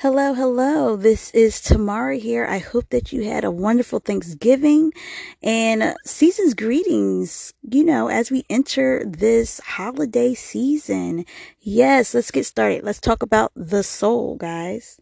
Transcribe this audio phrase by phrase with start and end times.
[0.00, 0.96] Hello, hello.
[0.96, 2.46] This is Tamara here.
[2.46, 4.94] I hope that you had a wonderful Thanksgiving
[5.42, 11.26] and season's greetings, you know, as we enter this holiday season.
[11.60, 12.82] Yes, let's get started.
[12.82, 14.98] Let's talk about the soul, guys.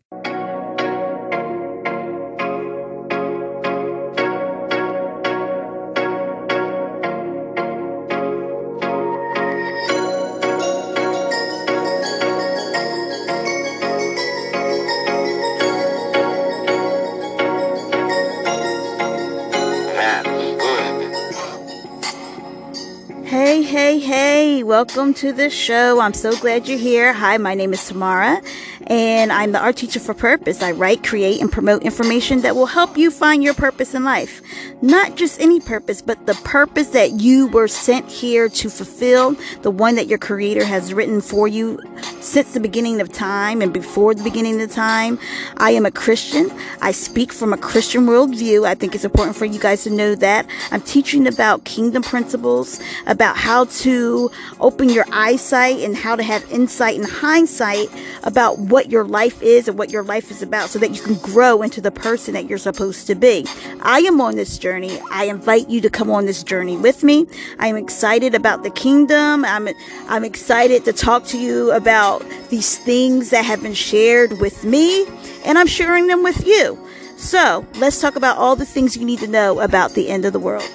[24.62, 26.00] Welcome to the show.
[26.00, 27.12] I'm so glad you're here.
[27.12, 28.40] Hi, my name is Tamara,
[28.86, 30.62] and I'm the art teacher for purpose.
[30.62, 34.40] I write, create, and promote information that will help you find your purpose in life.
[34.82, 39.70] Not just any purpose, but the purpose that you were sent here to fulfill, the
[39.70, 41.80] one that your creator has written for you
[42.20, 45.18] since the beginning of time and before the beginning of time.
[45.56, 46.50] I am a Christian.
[46.80, 48.66] I speak from a Christian worldview.
[48.66, 50.46] I think it's important for you guys to know that.
[50.70, 56.50] I'm teaching about kingdom principles, about how to open your eyesight and how to have
[56.50, 57.88] insight and hindsight
[58.22, 61.14] about what your life is and what your life is about so that you can
[61.16, 63.46] grow into the person that you're supposed to be.
[63.80, 64.98] I am on this journey.
[65.10, 67.26] I invite you to come on this journey with me.
[67.58, 69.44] I am excited about the kingdom.
[69.44, 69.68] I'm
[70.08, 75.06] I'm excited to talk to you about these things that have been shared with me
[75.44, 76.78] and I'm sharing them with you.
[77.16, 80.32] So, let's talk about all the things you need to know about the end of
[80.32, 80.70] the world.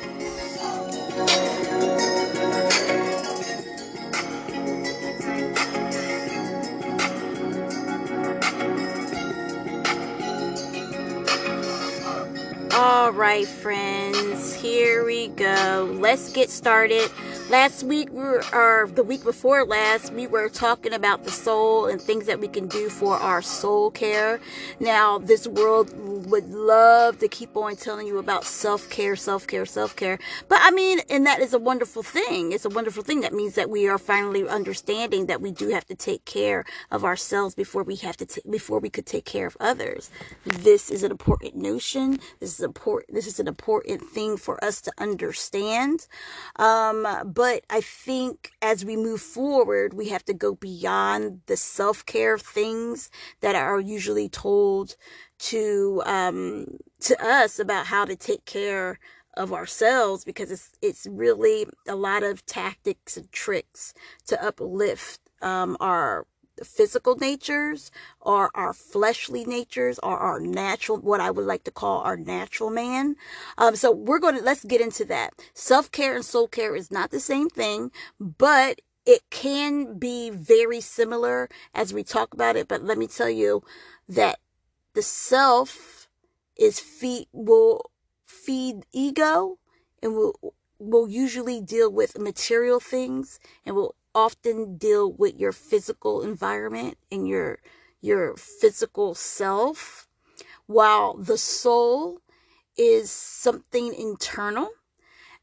[13.13, 15.95] Right, friends, here we go.
[15.99, 17.11] Let's get started.
[17.53, 21.85] Last week, we were, or the week before last, we were talking about the soul
[21.85, 24.39] and things that we can do for our soul care.
[24.79, 25.93] Now, this world
[26.31, 30.17] would love to keep on telling you about self care, self care, self care.
[30.49, 32.53] But I mean, and that is a wonderful thing.
[32.53, 33.21] It's a wonderful thing.
[33.21, 37.05] That means that we are finally understanding that we do have to take care of
[37.05, 40.09] ourselves before we have to, t- before we could take care of others.
[40.43, 42.17] This is an important notion.
[42.39, 43.13] This is important.
[43.13, 46.07] This is an important thing for us to understand.
[46.55, 52.05] Um, but I think as we move forward, we have to go beyond the self
[52.05, 53.09] care things
[53.41, 54.95] that are usually told
[55.39, 58.99] to um, to us about how to take care
[59.35, 63.93] of ourselves because it's it's really a lot of tactics and tricks
[64.27, 66.27] to uplift um, our
[66.63, 67.91] physical natures
[68.21, 72.69] or our fleshly natures or our natural what i would like to call our natural
[72.69, 73.15] man.
[73.57, 75.33] Um, so we're going to let's get into that.
[75.53, 81.49] Self-care and soul care is not the same thing but it can be very similar
[81.73, 82.67] as we talk about it.
[82.67, 83.63] But let me tell you
[84.07, 84.39] that
[84.93, 86.07] the self
[86.57, 87.89] is feed will
[88.25, 89.57] feed ego
[90.01, 96.21] and will will usually deal with material things and will often deal with your physical
[96.21, 97.59] environment and your
[98.01, 100.07] your physical self
[100.67, 102.19] while the soul
[102.77, 104.69] is something internal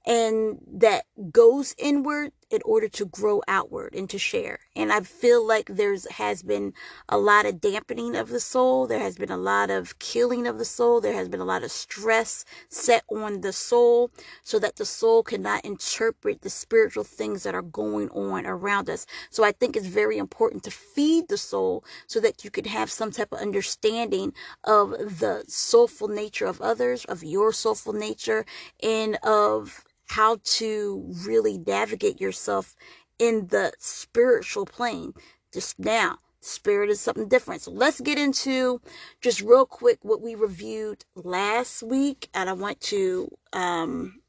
[0.06, 4.59] and that goes inward in order to grow outward and to share.
[4.75, 6.75] And I feel like there's has been
[7.09, 8.87] a lot of dampening of the soul.
[8.87, 11.00] There has been a lot of killing of the soul.
[11.00, 14.11] There has been a lot of stress set on the soul
[14.43, 19.06] so that the soul cannot interpret the spiritual things that are going on around us.
[19.31, 22.91] So I think it's very important to feed the soul so that you can have
[22.91, 24.32] some type of understanding
[24.65, 28.44] of the soulful nature of others, of your soulful nature,
[28.82, 32.75] and of how to really navigate yourself
[33.21, 35.15] in the spiritual plane.
[35.53, 37.62] Just now, spirit is something different.
[37.62, 38.81] So let's get into
[39.20, 42.28] just real quick what we reviewed last week.
[42.34, 44.20] And I want to um,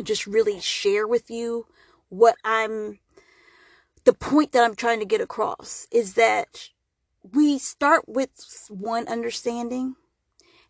[0.00, 1.66] just really share with you
[2.08, 3.00] what I'm,
[4.04, 6.68] the point that I'm trying to get across is that
[7.32, 9.96] we start with one understanding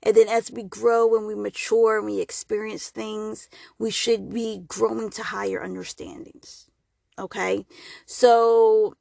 [0.07, 4.63] and then as we grow and we mature and we experience things, we should be
[4.69, 6.71] growing to higher understandings.
[7.19, 7.67] Okay.
[8.07, 8.95] So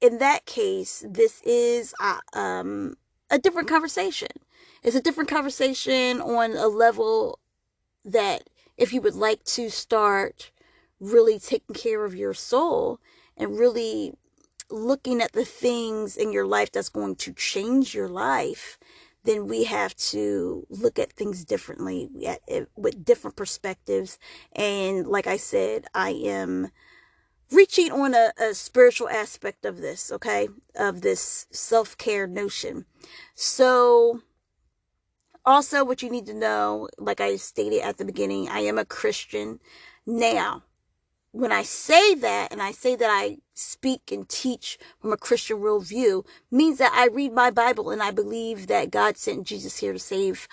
[0.00, 2.94] in that case, this is uh, um,
[3.30, 4.30] a different conversation.
[4.82, 7.38] It's a different conversation on a level
[8.02, 8.48] that
[8.78, 10.52] if you would like to start
[11.00, 12.98] really taking care of your soul
[13.36, 14.14] and really
[14.70, 18.78] looking at the things in your life that's going to change your life,
[19.24, 24.18] then we have to look at things differently at, eh, with different perspectives.
[24.54, 26.70] And like I said, I am
[27.50, 32.86] reaching on a, a spiritual aspect of this, okay, of this self care notion.
[33.34, 34.22] So,
[35.44, 38.84] also, what you need to know, like I stated at the beginning, I am a
[38.84, 39.58] Christian.
[40.06, 40.64] Now,
[41.32, 45.58] when I say that and I say that I speak and teach from a Christian
[45.58, 49.92] worldview, means that I read my Bible and I believe that God sent Jesus here
[49.92, 50.48] to save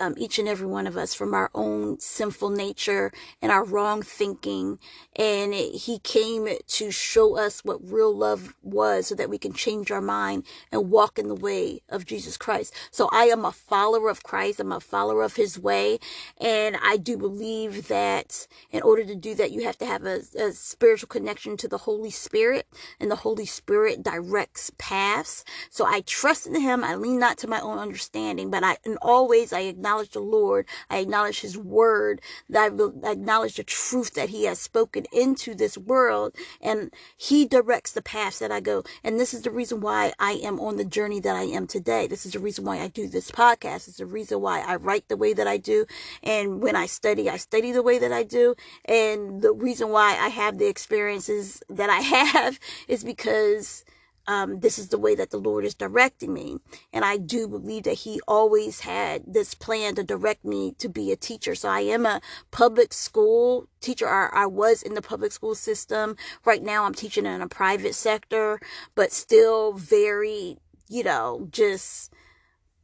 [0.00, 3.12] um, each and every one of us from our own sinful nature
[3.42, 4.78] and our wrong thinking.
[5.16, 9.52] And it, he came to show us what real love was so that we can
[9.52, 12.74] change our mind and walk in the way of Jesus Christ.
[12.90, 14.60] So I am a follower of Christ.
[14.60, 15.98] I'm a follower of his way.
[16.40, 20.22] And I do believe that in order to do that, you have to have a,
[20.38, 22.66] a spiritual connection to the Holy Spirit
[23.00, 25.44] and the Holy Spirit directs paths.
[25.70, 26.84] So I trust in him.
[26.84, 30.66] I lean not to my own understanding, but I, and always I acknowledge the Lord.
[30.88, 32.22] I acknowledge His word.
[32.48, 32.72] That
[33.04, 36.34] I acknowledge the truth that He has spoken into this world.
[36.60, 38.82] And He directs the paths that I go.
[39.02, 42.06] And this is the reason why I am on the journey that I am today.
[42.06, 43.88] This is the reason why I do this podcast.
[43.88, 45.84] It's the reason why I write the way that I do.
[46.22, 48.54] And when I study, I study the way that I do.
[48.86, 52.58] And the reason why I have the experiences that I have
[52.88, 53.84] is because
[54.26, 56.58] um, this is the way that the Lord is directing me.
[56.92, 61.12] And I do believe that He always had this plan to direct me to be
[61.12, 61.54] a teacher.
[61.54, 64.08] So I am a public school teacher.
[64.08, 66.16] I, I was in the public school system.
[66.44, 68.60] Right now, I'm teaching in a private sector,
[68.94, 72.12] but still very, you know, just,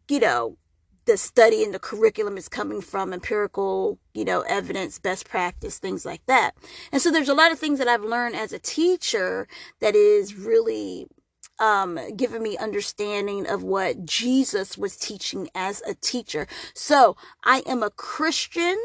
[0.08, 0.56] you know,
[1.06, 6.04] the study and the curriculum is coming from empirical, you know, evidence, best practice, things
[6.04, 6.52] like that.
[6.92, 9.48] And so there's a lot of things that I've learned as a teacher
[9.80, 11.08] that is really
[11.60, 16.48] um, given me understanding of what Jesus was teaching as a teacher.
[16.74, 18.78] So I am a Christian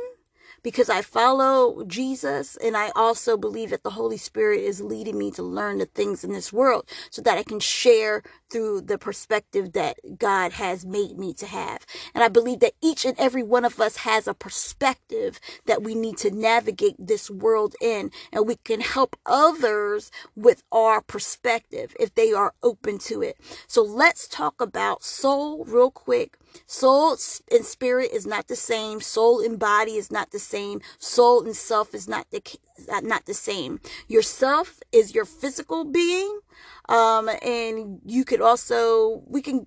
[0.65, 5.29] because I follow Jesus and I also believe that the Holy Spirit is leading me
[5.29, 9.73] to learn the things in this world so that I can share through the perspective
[9.73, 11.85] that God has made me to have.
[12.15, 15.93] And I believe that each and every one of us has a perspective that we
[15.93, 22.15] need to navigate this world in and we can help others with our perspective if
[22.15, 23.37] they are open to it.
[23.67, 27.17] So let's talk about soul real quick Soul
[27.51, 29.01] and spirit is not the same.
[29.01, 30.81] Soul and body is not the same.
[30.99, 32.41] Soul and self is not the
[32.91, 33.79] uh, not the same.
[34.07, 36.39] Yourself is your physical being,
[36.89, 39.65] um, and you could also we can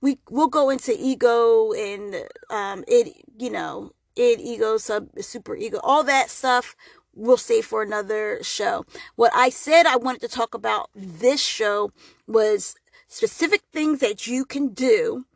[0.00, 5.80] we we'll go into ego and um, it you know id ego sub super ego
[5.82, 6.76] all that stuff
[7.14, 8.84] we'll save for another show.
[9.16, 11.92] What I said I wanted to talk about this show
[12.26, 12.76] was
[13.08, 15.26] specific things that you can do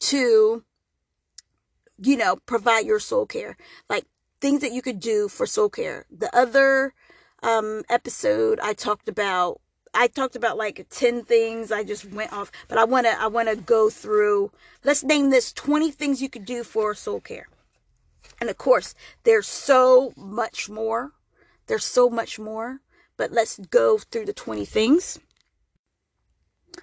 [0.00, 0.64] to,
[1.98, 3.56] you know, provide your soul care.
[3.88, 4.06] Like
[4.40, 6.06] things that you could do for soul care.
[6.10, 6.94] The other
[7.42, 9.60] um, episode I talked about
[9.92, 13.26] I talked about like 10 things I just went off, but I want to I
[13.26, 14.52] want to go through
[14.84, 17.48] let's name this 20 things you could do for soul care.
[18.40, 18.94] And of course,
[19.24, 21.12] there's so much more.
[21.66, 22.80] There's so much more,
[23.16, 25.18] but let's go through the 20 things.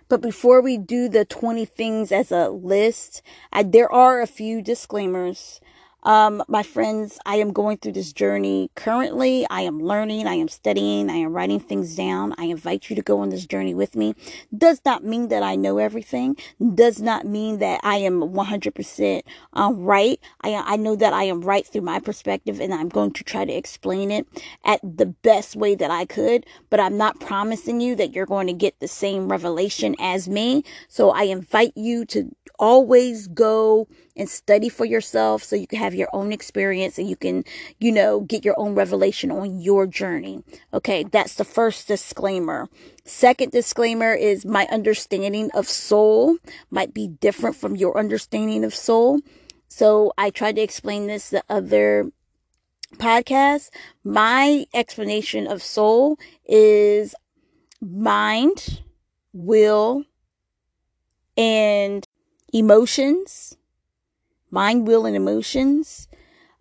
[0.09, 4.61] But before we do the 20 things as a list, I, there are a few
[4.61, 5.59] disclaimers.
[6.03, 9.45] Um, my friends, I am going through this journey currently.
[9.49, 12.33] I am learning, I am studying, I am writing things down.
[12.37, 14.15] I invite you to go on this journey with me.
[14.55, 16.37] Does not mean that I know everything.
[16.75, 19.21] Does not mean that I am 100%
[19.53, 20.19] um, right.
[20.41, 23.43] I, I know that I am right through my perspective and I'm going to try
[23.43, 24.27] to explain it
[24.63, 28.47] at the best way that I could, but I'm not promising you that you're going
[28.47, 30.63] to get the same revelation as me.
[30.87, 33.87] So I invite you to always go
[34.17, 37.45] and study for yourself so you can have your own experience and you can,
[37.79, 40.43] you know, get your own revelation on your journey.
[40.73, 42.67] Okay, that's the first disclaimer.
[43.05, 46.37] Second disclaimer is my understanding of soul
[46.69, 49.19] might be different from your understanding of soul.
[49.67, 52.11] So I tried to explain this the other
[52.95, 53.69] podcast.
[54.03, 57.13] My explanation of soul is
[57.81, 58.81] mind,
[59.33, 60.03] will,
[61.37, 62.07] and
[62.51, 63.55] emotions
[64.51, 66.07] mind, will, and emotions.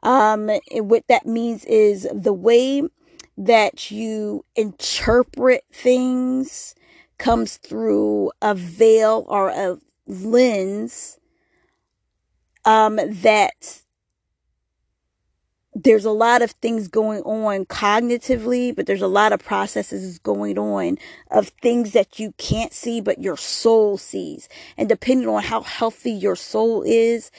[0.02, 2.82] Um, and what that means is the way
[3.36, 6.74] that you interpret things
[7.18, 11.18] comes through a veil or a lens
[12.64, 13.82] um, that
[15.74, 20.58] there's a lot of things going on cognitively, but there's a lot of processes going
[20.58, 20.96] on
[21.30, 24.48] of things that you can't see, but your soul sees.
[24.78, 27.30] And depending on how healthy your soul is,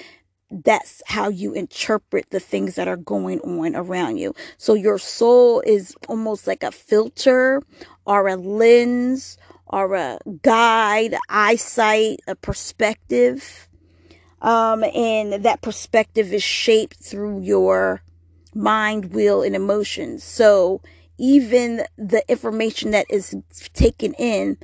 [0.50, 4.34] that's how you interpret the things that are going on around you.
[4.58, 7.62] So your soul is almost like a filter
[8.06, 9.38] or a lens
[9.68, 13.68] or a guide, eyesight, a perspective.
[14.42, 18.02] Um, and that perspective is shaped through your
[18.54, 20.24] mind, will, and emotions.
[20.24, 20.82] So
[21.18, 23.36] even the information that is
[23.74, 24.58] taken in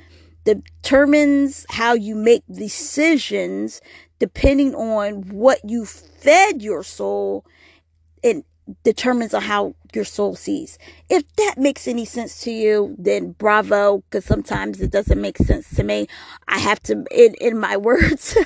[0.44, 3.80] determines how you make decisions
[4.18, 7.44] depending on what you fed your soul
[8.22, 8.44] and
[8.82, 10.78] determines on how your soul sees.
[11.08, 15.74] If that makes any sense to you, then bravo, because sometimes it doesn't make sense
[15.76, 16.06] to me.
[16.48, 18.36] I have to, in, in my words,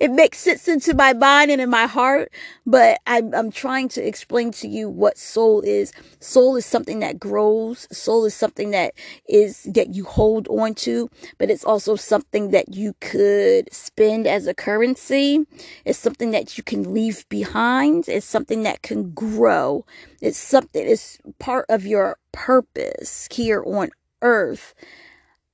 [0.00, 2.32] it makes sense into my mind and in my heart,
[2.66, 5.92] but I'm, I'm trying to explain to you what soul is.
[6.20, 7.86] Soul is something that grows.
[7.90, 8.94] Soul is something that
[9.28, 14.46] is, that you hold on to, but it's also something that you could spend as
[14.46, 15.46] a currency.
[15.84, 18.08] It's something that you can leave behind.
[18.08, 19.84] It's something that can grow.
[20.20, 23.90] It's something, it's part of your purpose here on
[24.22, 24.74] earth.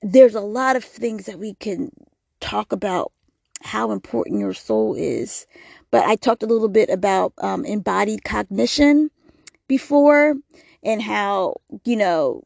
[0.02, 1.90] There's a lot of things that we can
[2.40, 3.12] talk about
[3.62, 5.46] how important your soul is.
[5.90, 9.10] But I talked a little bit about um, embodied cognition
[9.68, 10.36] before
[10.82, 12.42] and how, you know,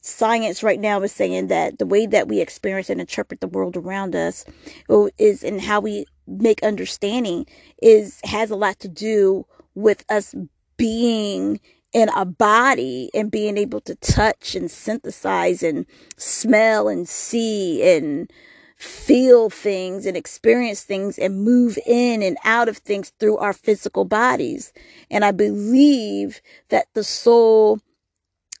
[0.00, 3.76] science right now is saying that the way that we experience and interpret the world
[3.76, 4.44] around us
[5.18, 7.46] is and how we make understanding
[7.80, 10.34] is has a lot to do with us
[10.76, 11.60] being
[11.92, 18.30] in a body and being able to touch and synthesize and smell and see and
[18.76, 24.04] feel things and experience things and move in and out of things through our physical
[24.04, 24.72] bodies.
[25.10, 27.80] And I believe that the soul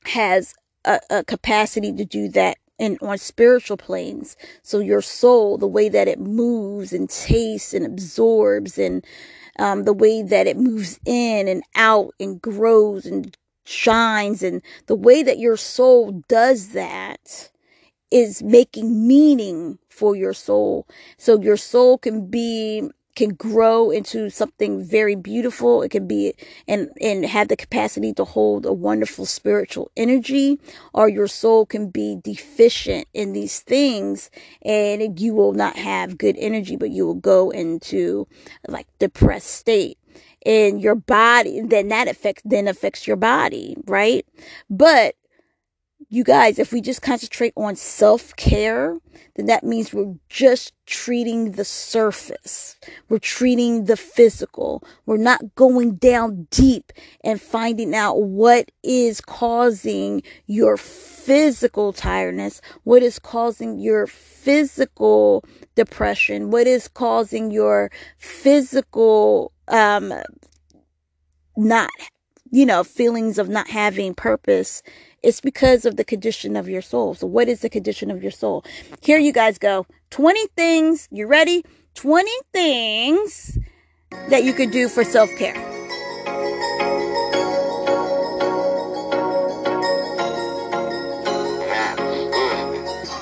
[0.04, 0.54] has
[0.84, 4.36] a, a capacity to do that and on spiritual planes.
[4.62, 9.04] So your soul, the way that it moves and tastes and absorbs and
[9.58, 14.94] um, the way that it moves in and out and grows and shines and the
[14.94, 17.50] way that your soul does that
[18.10, 20.86] is making meaning for your soul.
[21.16, 25.82] So your soul can be can grow into something very beautiful.
[25.82, 26.34] It can be
[26.68, 30.60] and and have the capacity to hold a wonderful spiritual energy,
[30.92, 34.30] or your soul can be deficient in these things,
[34.62, 38.26] and you will not have good energy, but you will go into
[38.68, 39.98] like depressed state
[40.44, 44.26] in your body then that affects then affects your body right
[44.68, 45.16] but
[46.14, 48.98] you guys, if we just concentrate on self care,
[49.34, 52.76] then that means we're just treating the surface.
[53.08, 54.84] We're treating the physical.
[55.06, 56.92] We're not going down deep
[57.24, 65.44] and finding out what is causing your physical tiredness, what is causing your physical
[65.74, 70.12] depression, what is causing your physical, um,
[71.56, 71.90] not,
[72.54, 74.80] you know, feelings of not having purpose
[75.24, 77.14] it's because of the condition of your soul.
[77.14, 78.62] So, what is the condition of your soul?
[79.00, 81.08] Here you guys go 20 things.
[81.10, 81.64] You ready?
[81.94, 83.58] 20 things
[84.28, 85.56] that you could do for self care.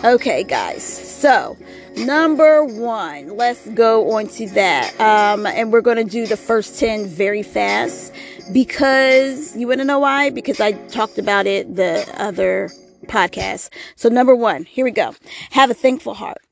[0.05, 0.83] Okay, guys.
[0.83, 1.57] So,
[1.97, 5.01] number one, let's go on to that.
[5.01, 8.12] Um, and we're going to do the first 10 very fast
[8.53, 10.31] because you want to know why?
[10.31, 12.71] Because I talked about it the other
[13.07, 13.71] podcast.
[13.97, 15.15] So, number one, here we go.
[15.51, 16.43] Have a thankful heart.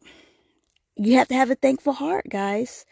[0.96, 2.84] You have to have a thankful heart, guys.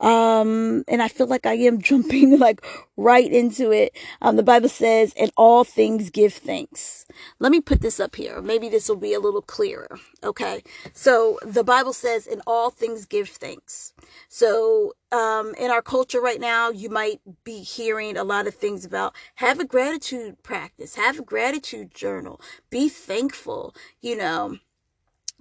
[0.00, 2.64] Um, and I feel like I am jumping like
[2.96, 3.96] right into it.
[4.22, 7.06] Um, the Bible says, in all things give thanks.
[7.40, 8.42] Let me put this up here.
[8.42, 9.98] Maybe this will be a little clearer.
[10.24, 10.62] Okay.
[10.94, 13.94] So the Bible says, in all things give thanks.
[14.28, 18.84] So, um, in our culture right now, you might be hearing a lot of things
[18.84, 24.56] about have a gratitude practice, have a gratitude journal, be thankful, you know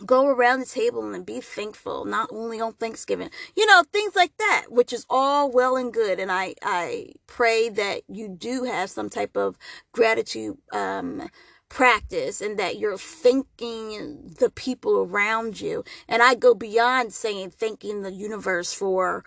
[0.06, 4.36] go around the table and be thankful not only on thanksgiving you know things like
[4.38, 6.20] that which is all well and good.
[6.20, 9.58] And i i pray that you do have some type of
[9.94, 11.30] gratitude um
[11.70, 15.84] practice and that you're thanking the people around you.
[16.08, 19.24] And i go beyond saying thanking the universe for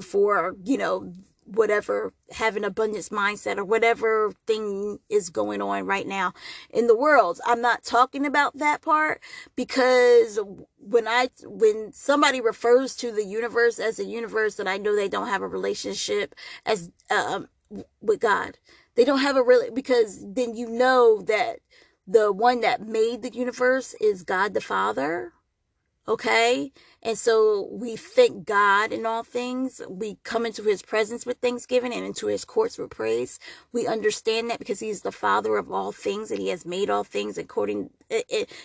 [0.00, 1.12] for you know
[1.54, 6.32] whatever have an abundance mindset or whatever thing is going on right now
[6.70, 7.40] in the world.
[7.46, 9.22] I'm not talking about that part
[9.56, 10.38] because
[10.78, 15.08] when i when somebody refers to the universe as a universe and i know they
[15.08, 17.48] don't have a relationship as um
[18.00, 18.58] with god
[18.94, 21.58] they don't have a really because then you know that
[22.06, 25.32] the one that made the universe is god the father
[26.08, 26.72] Okay?
[27.04, 29.82] And so we thank God in all things.
[29.90, 33.40] We come into his presence with thanksgiving and into his courts with praise.
[33.72, 37.04] We understand that because he's the father of all things and he has made all
[37.04, 37.90] things according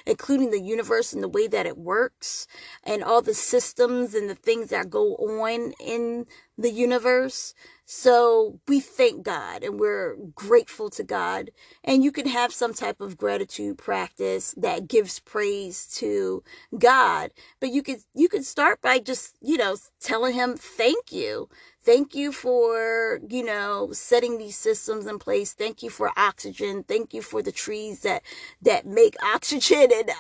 [0.08, 2.48] including the universe and the way that it works
[2.84, 6.26] and all the systems and the things that go on in
[6.58, 7.54] the universe.
[7.94, 11.52] So we thank God and we're grateful to God.
[11.84, 16.44] And you can have some type of gratitude practice that gives praise to
[16.80, 17.32] God.
[17.62, 21.50] But you could you could start by just, you know, telling him thank you.
[21.86, 25.54] Thank you for, you know, setting these systems in place.
[25.54, 26.84] Thank you for oxygen.
[26.84, 28.24] Thank you for the trees that
[28.62, 30.12] that make oxygen and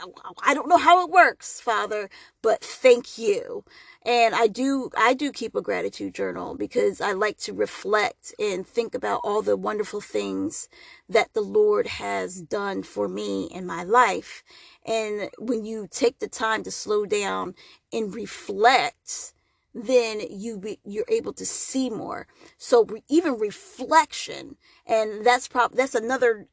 [0.43, 2.10] I don't know how it works, Father,
[2.43, 3.63] but thank you
[4.05, 8.65] and i do i do keep a gratitude journal because i like to reflect and
[8.67, 10.70] think about all the wonderful things
[11.10, 14.43] that the lord has done for me in my life
[14.88, 17.53] and when you take the time to slow down
[17.93, 19.32] and reflect
[19.73, 22.27] then you be, you're able to see more.
[22.57, 26.47] So re, even reflection and that's prob that's another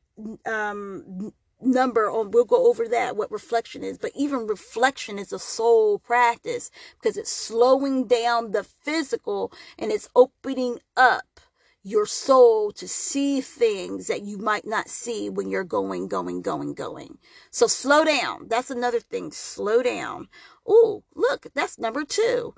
[0.47, 5.39] um number on we'll go over that what reflection is but even reflection is a
[5.39, 11.41] soul practice because it's slowing down the physical and it's opening up
[11.83, 16.75] your soul to see things that you might not see when you're going going going
[16.75, 17.17] going.
[17.51, 20.29] So slow down that's another thing slow down.
[20.67, 22.55] Oh look that's number 2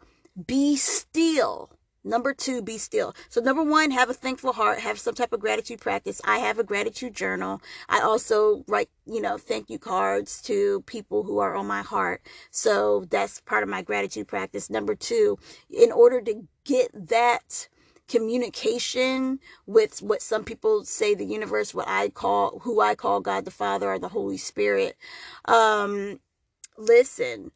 [0.47, 1.71] be still
[2.05, 3.15] Number two, be still.
[3.29, 6.21] So, number one, have a thankful heart, have some type of gratitude practice.
[6.25, 7.63] I have a gratitude journal.
[7.89, 12.23] I also write, you know, thank you cards to people who are on my heart.
[12.51, 14.69] So, that's part of my gratitude practice.
[14.69, 15.39] Number two,
[15.71, 17.69] in order to get that
[18.09, 23.45] communication with what some people say the universe, what I call, who I call God
[23.45, 24.97] the Father or the Holy Spirit,
[25.45, 26.19] um,
[26.77, 27.53] listen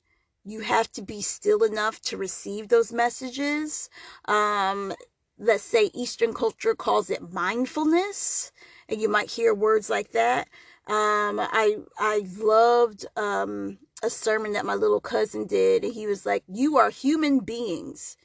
[0.46, 3.90] you have to be still enough to receive those messages.
[4.26, 4.94] Um,
[5.38, 8.52] let's say Eastern culture calls it mindfulness,
[8.88, 10.48] and you might hear words like that.
[10.86, 16.24] Um, I I loved um, a sermon that my little cousin did, and he was
[16.24, 18.16] like, "You are human beings.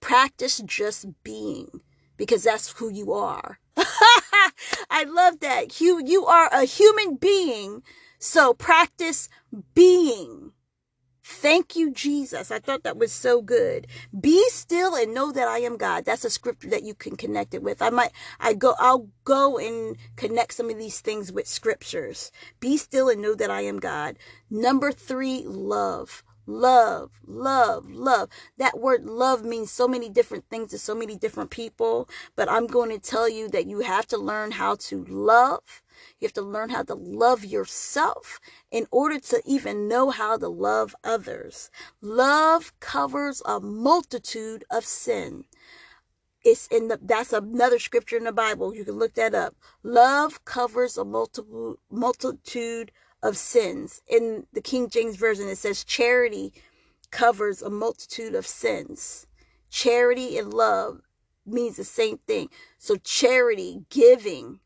[0.00, 1.82] Practice just being,
[2.16, 3.60] because that's who you are."
[4.90, 5.82] I love that.
[5.82, 7.82] You you are a human being,
[8.18, 9.28] so practice
[9.74, 10.52] being.
[11.28, 12.50] Thank you, Jesus.
[12.50, 13.86] I thought that was so good.
[14.18, 16.06] Be still and know that I am God.
[16.06, 17.82] That's a scripture that you can connect it with.
[17.82, 22.32] I might, I go, I'll go and connect some of these things with scriptures.
[22.60, 24.18] Be still and know that I am God.
[24.50, 26.24] Number three, love.
[26.46, 28.30] Love, love, love.
[28.58, 32.66] That word love means so many different things to so many different people, but I'm
[32.66, 35.60] going to tell you that you have to learn how to love
[36.18, 40.48] you have to learn how to love yourself in order to even know how to
[40.48, 41.70] love others.
[42.00, 45.44] Love covers a multitude of sin.
[46.44, 48.74] It's in the that's another scripture in the Bible.
[48.74, 49.54] You can look that up.
[49.82, 54.00] Love covers a multiple multitude of sins.
[54.06, 56.52] In the King James Version, it says charity
[57.10, 59.26] covers a multitude of sins.
[59.70, 61.00] Charity and love
[61.44, 62.48] means the same thing.
[62.78, 64.60] So charity, giving,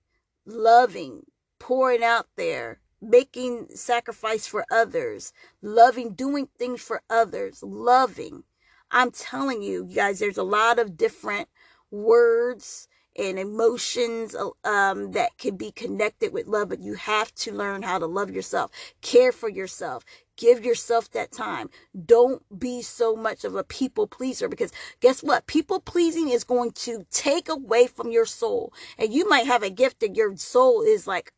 [0.47, 1.25] loving,
[1.59, 8.45] pouring out there, making sacrifice for others, loving, doing things for others, loving.
[8.91, 11.49] I'm telling you, you guys, there's a lot of different
[11.91, 17.83] words and emotions um, that can be connected with love, but you have to learn
[17.83, 18.71] how to love yourself,
[19.03, 20.05] care for yourself,
[20.37, 21.71] give yourself that time.
[22.05, 25.47] Don't be so much of a people pleaser because guess what?
[25.47, 28.73] People pleasing is going to take away from your soul.
[28.99, 31.33] And you might have a gift that your soul is like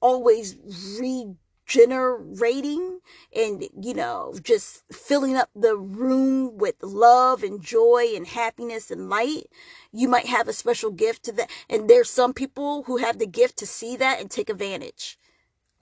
[0.00, 0.56] always
[1.00, 3.00] regenerating
[3.34, 9.10] and you know just filling up the room with love and joy and happiness and
[9.10, 9.44] light
[9.92, 13.26] you might have a special gift to that and there's some people who have the
[13.26, 15.18] gift to see that and take advantage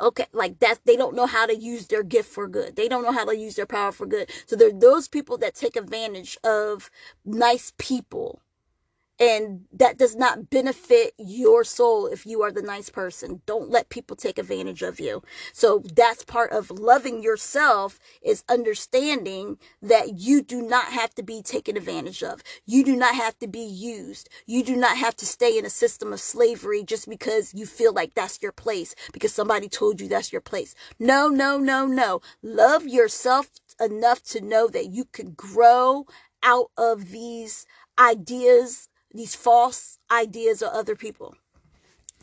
[0.00, 2.76] okay like that they don't know how to use their gift for good.
[2.76, 4.30] They don't know how to use their power for good.
[4.46, 6.90] So they're those people that take advantage of
[7.24, 8.42] nice people
[9.18, 13.42] and that does not benefit your soul if you are the nice person.
[13.46, 15.22] Don't let people take advantage of you.
[15.52, 21.42] So that's part of loving yourself is understanding that you do not have to be
[21.42, 22.42] taken advantage of.
[22.66, 24.28] You do not have to be used.
[24.46, 27.92] You do not have to stay in a system of slavery just because you feel
[27.94, 30.74] like that's your place because somebody told you that's your place.
[30.98, 32.20] No no no no.
[32.42, 33.50] Love yourself
[33.80, 36.06] enough to know that you can grow
[36.42, 37.66] out of these
[37.98, 41.34] ideas these false ideas of other people.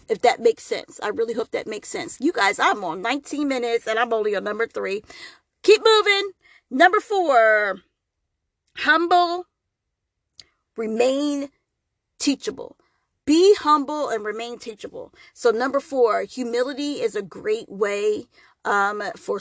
[0.09, 0.99] If that makes sense.
[1.01, 2.17] I really hope that makes sense.
[2.19, 5.03] You guys, I'm on 19 minutes and I'm only on number three.
[5.63, 6.31] Keep moving.
[6.69, 7.81] Number four,
[8.77, 9.45] humble,
[10.75, 11.49] remain
[12.19, 12.77] teachable.
[13.25, 15.13] Be humble and remain teachable.
[15.33, 18.25] So number four, humility is a great way
[18.65, 19.39] um, for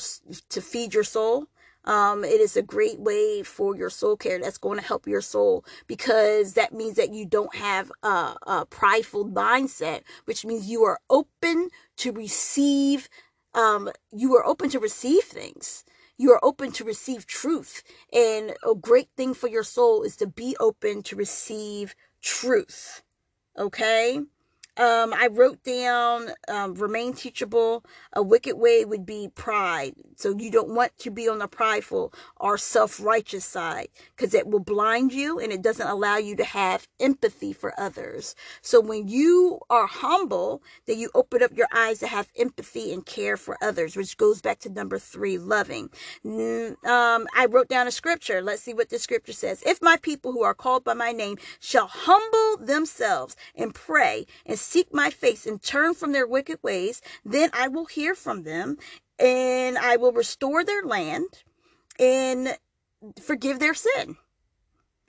[0.50, 1.46] to feed your soul.
[1.84, 5.20] Um, it is a great way for your soul care that's going to help your
[5.20, 10.84] soul because that means that you don't have a, a prideful mindset, which means you
[10.84, 13.08] are open to receive.
[13.54, 15.84] Um, you are open to receive things.
[16.16, 17.82] You are open to receive truth.
[18.12, 23.02] And a great thing for your soul is to be open to receive truth.
[23.58, 24.20] Okay?
[24.76, 27.84] Um, I wrote down um, remain teachable.
[28.14, 29.94] A wicked way would be pride.
[30.16, 34.46] So you don't want to be on the prideful or self righteous side because it
[34.46, 38.34] will blind you and it doesn't allow you to have empathy for others.
[38.62, 43.04] So when you are humble, then you open up your eyes to have empathy and
[43.04, 45.90] care for others, which goes back to number three, loving.
[46.24, 48.40] Um, I wrote down a scripture.
[48.40, 49.62] Let's see what the scripture says.
[49.66, 54.58] If my people who are called by my name shall humble themselves and pray and
[54.62, 58.78] seek my face and turn from their wicked ways, then I will hear from them
[59.18, 61.42] and I will restore their land
[61.98, 62.56] and
[63.20, 64.16] forgive their sin.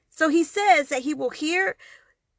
[0.10, 1.76] So he says that he will hear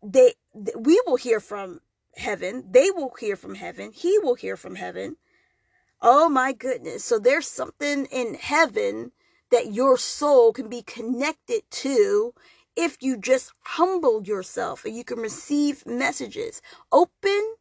[0.03, 0.35] they
[0.77, 1.81] we will hear from
[2.17, 5.17] heaven, they will hear from heaven, he will hear from heaven.
[6.01, 7.05] Oh my goodness.
[7.05, 9.13] So there's something in heaven
[9.51, 12.35] that your soul can be connected to
[12.77, 16.61] if you just humble yourself and you can receive messages.
[16.93, 17.55] Open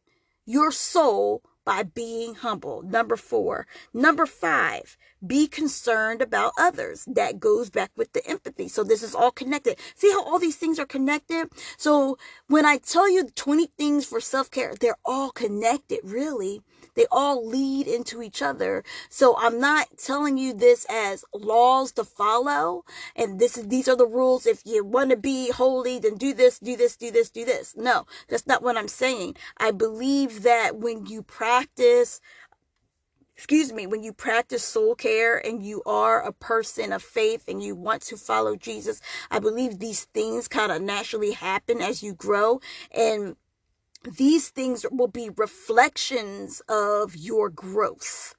[0.44, 2.82] your soul by being humble.
[2.82, 3.66] Number four.
[3.92, 7.04] Number five, be concerned about others.
[7.06, 8.68] That goes back with the empathy.
[8.68, 9.78] So this is all connected.
[9.94, 11.48] See how all these things are connected?
[11.76, 16.60] So when I tell you 20 things for self-care, they're all connected, really.
[16.94, 18.84] They all lead into each other.
[19.08, 22.84] So I'm not telling you this as laws to follow.
[23.16, 24.46] And this is, these are the rules.
[24.46, 27.74] If you want to be holy, then do this, do this, do this, do this.
[27.76, 29.36] No, that's not what I'm saying.
[29.56, 32.20] I believe that when you practice
[33.36, 37.62] excuse me, when you practice soul care and you are a person of faith and
[37.62, 42.14] you want to follow Jesus, I believe these things kind of naturally happen as you
[42.14, 42.60] grow.
[42.90, 43.36] And
[44.04, 48.34] these things will be reflections of your growth.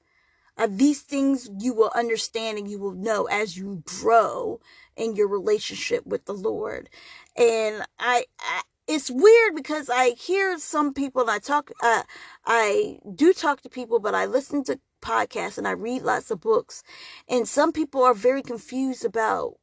[0.58, 4.58] Uh, these things you will understand and you will know as you grow
[4.96, 6.88] in your relationship with the Lord.
[7.36, 12.04] And I, I it's weird because I hear some people and I talk, uh,
[12.44, 16.40] I do talk to people, but I listen to podcasts and I read lots of
[16.40, 16.82] books.
[17.28, 19.54] And some people are very confused about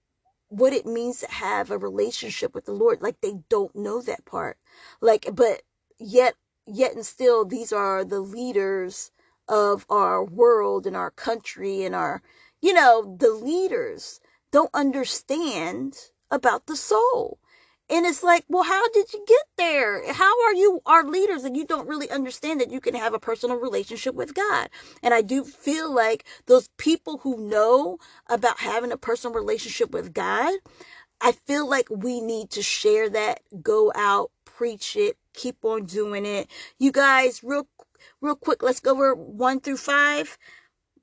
[0.50, 3.02] what it means to have a relationship with the Lord.
[3.02, 4.58] Like they don't know that part.
[5.02, 5.63] Like, but
[6.00, 9.12] yet yet and still these are the leaders
[9.48, 12.22] of our world and our country and our
[12.62, 15.98] you know the leaders don't understand
[16.32, 17.39] about the soul
[17.89, 21.58] and it's like well how did you get there how are you our leaders and
[21.58, 24.69] you don't really understand that you can have a personal relationship with god
[25.02, 27.98] and i do feel like those people who know
[28.30, 30.54] about having a personal relationship with god
[31.22, 36.26] i feel like we need to share that go out preach it keep on doing
[36.26, 36.50] it.
[36.80, 37.67] You guys, real
[38.22, 40.38] real quick, let's go over one through five.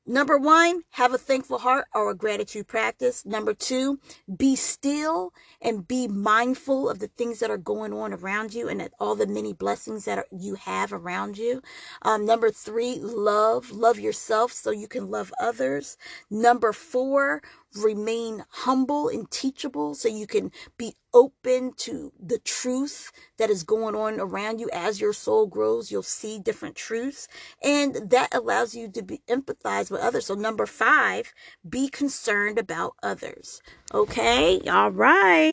[0.07, 3.25] Number one, have a thankful heart or a gratitude practice.
[3.25, 4.01] Number two,
[4.37, 5.33] be still
[5.63, 9.29] and be mindful of the things that are going on around you and all the
[9.29, 11.63] many blessings that are, you have around you.
[12.03, 13.71] Um, number three, love.
[13.71, 15.97] Love yourself so you can love others.
[16.31, 17.43] Number four,
[17.77, 23.95] remain humble and teachable so you can be open to the truth that is going
[23.95, 24.69] on around you.
[24.73, 27.29] As your soul grows you'll see different truths
[27.63, 30.27] and that allows you to be empathize with others.
[30.27, 31.33] So number five
[31.69, 33.63] be concerned about others.
[33.93, 34.61] Okay?
[34.69, 35.53] All right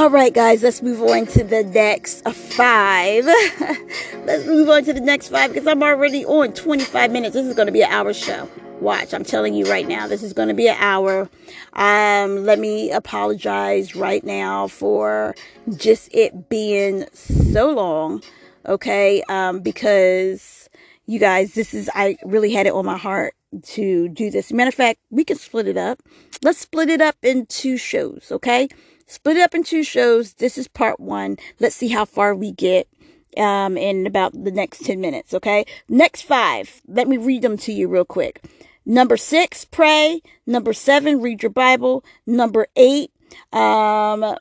[0.00, 3.26] All right, guys, let's move on to the next five.
[4.24, 7.34] let's move on to the next five because I'm already on 25 minutes.
[7.34, 8.48] This is going to be an hour show.
[8.80, 11.28] Watch, I'm telling you right now, this is going to be an hour.
[11.74, 15.34] Um, let me apologize right now for
[15.76, 18.22] just it being so long,
[18.64, 19.22] okay?
[19.28, 20.70] Um, because
[21.04, 23.34] you guys, this is, I really had it on my heart
[23.64, 24.50] to do this.
[24.50, 26.00] Matter of fact, we can split it up.
[26.42, 28.70] Let's split it up into shows, okay?
[29.10, 30.34] Split it up in two shows.
[30.34, 31.36] This is part one.
[31.58, 32.88] Let's see how far we get
[33.36, 35.64] um, in about the next 10 minutes, okay?
[35.88, 38.42] Next five, let me read them to you real quick.
[38.86, 40.20] Number six, pray.
[40.46, 42.04] Number seven, read your Bible.
[42.26, 43.10] Number eight,
[43.52, 44.36] um,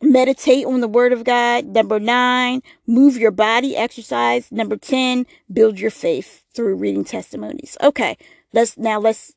[0.00, 1.66] meditate on the word of God.
[1.66, 4.50] Number nine, move your body, exercise.
[4.52, 7.76] Number 10, build your faith through reading testimonies.
[7.82, 8.16] Okay.
[8.52, 9.32] Let's now let's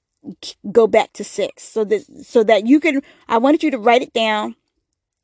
[0.72, 1.63] go back to six.
[1.63, 4.56] So that, so that you can, I wanted you to write it down.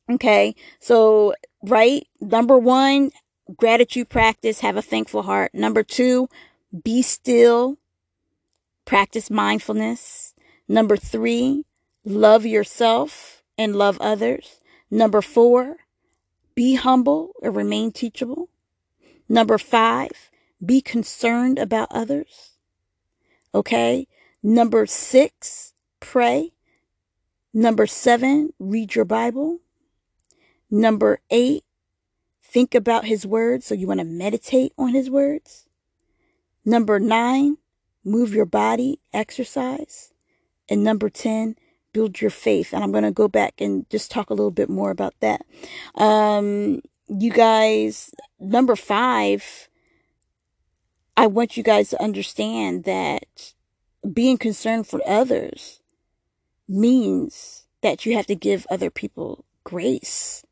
[0.09, 0.55] Okay.
[0.79, 2.07] So right?
[2.21, 3.11] number one,
[3.55, 5.53] gratitude practice, have a thankful heart.
[5.53, 6.29] Number two,
[6.83, 7.77] be still,
[8.85, 10.33] practice mindfulness.
[10.67, 11.65] Number three,
[12.05, 14.59] love yourself and love others.
[14.91, 15.77] Number four,
[16.55, 18.49] be humble and remain teachable.
[19.27, 20.31] Number five,
[20.63, 22.51] be concerned about others.
[23.53, 24.07] Okay.
[24.41, 26.53] Number six, pray.
[27.53, 29.59] Number seven, read your Bible.
[30.71, 31.63] Number eight,
[32.43, 33.65] think about his words.
[33.65, 35.65] So you want to meditate on his words.
[36.65, 37.57] Number nine,
[38.03, 40.13] move your body, exercise.
[40.69, 41.55] And number 10,
[41.93, 42.73] build your faith.
[42.73, 45.45] And I'm going to go back and just talk a little bit more about that.
[45.95, 49.69] Um, you guys, number five,
[51.17, 53.53] I want you guys to understand that
[54.13, 55.81] being concerned for others
[56.67, 60.45] means that you have to give other people grace.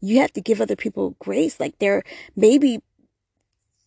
[0.00, 1.58] You have to give other people grace.
[1.58, 2.02] Like there,
[2.36, 2.82] maybe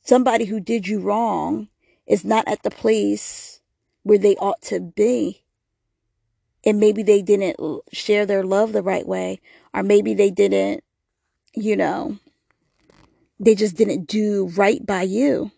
[0.04, 1.70] somebody who did you wrong
[2.08, 3.62] is not at the place
[4.04, 5.44] where they ought to be.
[6.64, 7.58] And maybe they didn't
[7.92, 9.42] share their love the right way,
[9.74, 10.84] or maybe they didn't,
[11.56, 12.20] you know,
[13.40, 15.52] they just didn't do right by you.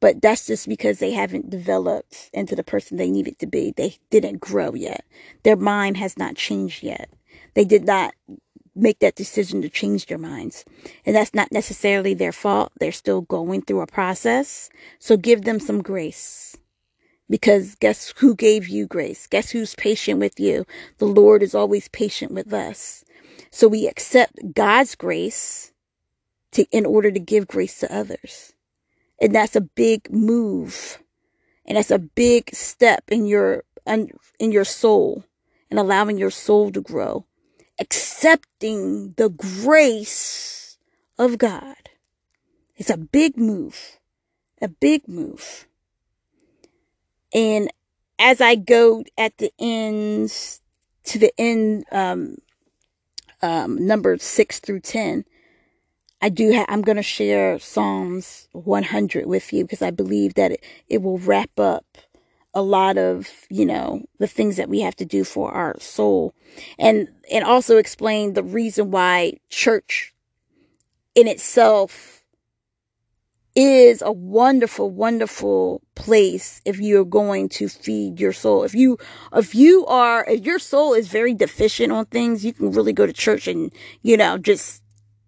[0.00, 3.72] But that's just because they haven't developed into the person they needed to be.
[3.76, 5.04] They didn't grow yet.
[5.44, 7.08] Their mind has not changed yet.
[7.54, 8.12] They did not
[8.74, 10.64] make that decision to change their minds.
[11.04, 12.72] And that's not necessarily their fault.
[12.78, 14.70] They're still going through a process.
[14.98, 16.56] So give them some grace.
[17.28, 19.26] Because guess who gave you grace?
[19.26, 20.66] Guess who's patient with you?
[20.98, 23.04] The Lord is always patient with us.
[23.50, 25.72] So we accept God's grace
[26.52, 28.54] to, in order to give grace to others.
[29.20, 31.02] And that's a big move.
[31.64, 35.24] And that's a big step in your, in your soul
[35.70, 37.24] and allowing your soul to grow.
[37.78, 40.78] Accepting the grace
[41.18, 41.90] of God.
[42.76, 43.98] It's a big move.
[44.60, 45.66] A big move.
[47.32, 47.72] And
[48.18, 50.60] as I go at the ends
[51.04, 52.36] to the end, um,
[53.40, 55.24] um, number six through 10,
[56.20, 60.52] I do have, I'm going to share Psalms 100 with you because I believe that
[60.52, 61.84] it, it will wrap up
[62.54, 66.34] a lot of, you know, the things that we have to do for our soul
[66.78, 70.14] and, and also explain the reason why church
[71.14, 72.22] in itself
[73.54, 78.64] is a wonderful, wonderful place if you're going to feed your soul.
[78.64, 78.98] If you,
[79.34, 83.06] if you are, if your soul is very deficient on things, you can really go
[83.06, 83.70] to church and,
[84.02, 84.82] you know, just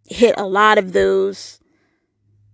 [0.07, 1.61] hit a lot of those,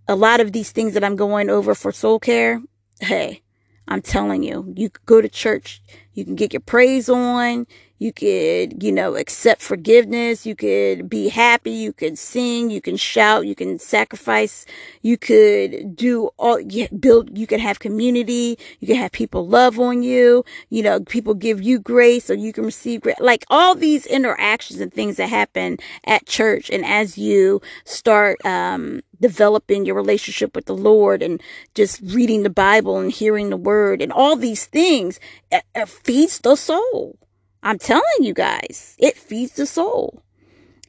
[0.08, 2.60] a lot of these things that I'm going over for soul care.
[3.00, 3.42] Hey,
[3.90, 5.82] I'm telling you, you go to church,
[6.14, 7.66] you can get your praise on,
[8.00, 10.46] you could, you know, accept forgiveness.
[10.46, 11.70] You could be happy.
[11.70, 12.70] You could sing.
[12.70, 13.46] You can shout.
[13.46, 14.64] You can sacrifice.
[15.02, 16.60] You could do all,
[16.98, 18.58] build, you can have community.
[18.78, 20.46] You can have people love on you.
[20.70, 23.20] You know, people give you grace so you can receive grace.
[23.20, 26.70] Like all these interactions and things that happen at church.
[26.70, 31.42] And as you start, um, developing your relationship with the Lord and
[31.74, 35.20] just reading the Bible and hearing the word and all these things,
[35.52, 37.19] it, it feeds the soul.
[37.62, 40.22] I'm telling you guys, it feeds the soul.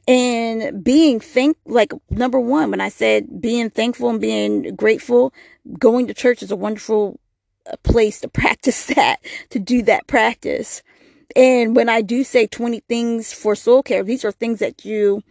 [0.08, 5.32] And being thank like number one, when I said being thankful and being grateful,
[5.78, 7.20] going to church is a wonderful
[7.70, 9.18] uh, place to practice that,
[9.50, 10.82] to do that practice.
[11.36, 15.22] And when I do say 20 things for soul care, these are things that you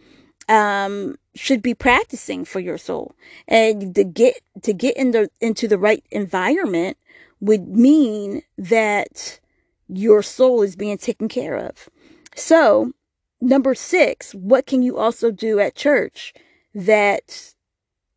[0.48, 3.14] um should be practicing for your soul.
[3.46, 6.96] And to get to get in the into the right environment
[7.40, 9.40] would mean that
[9.88, 11.88] your soul is being taken care of.
[12.34, 12.92] So,
[13.40, 16.32] number six, what can you also do at church
[16.74, 17.54] that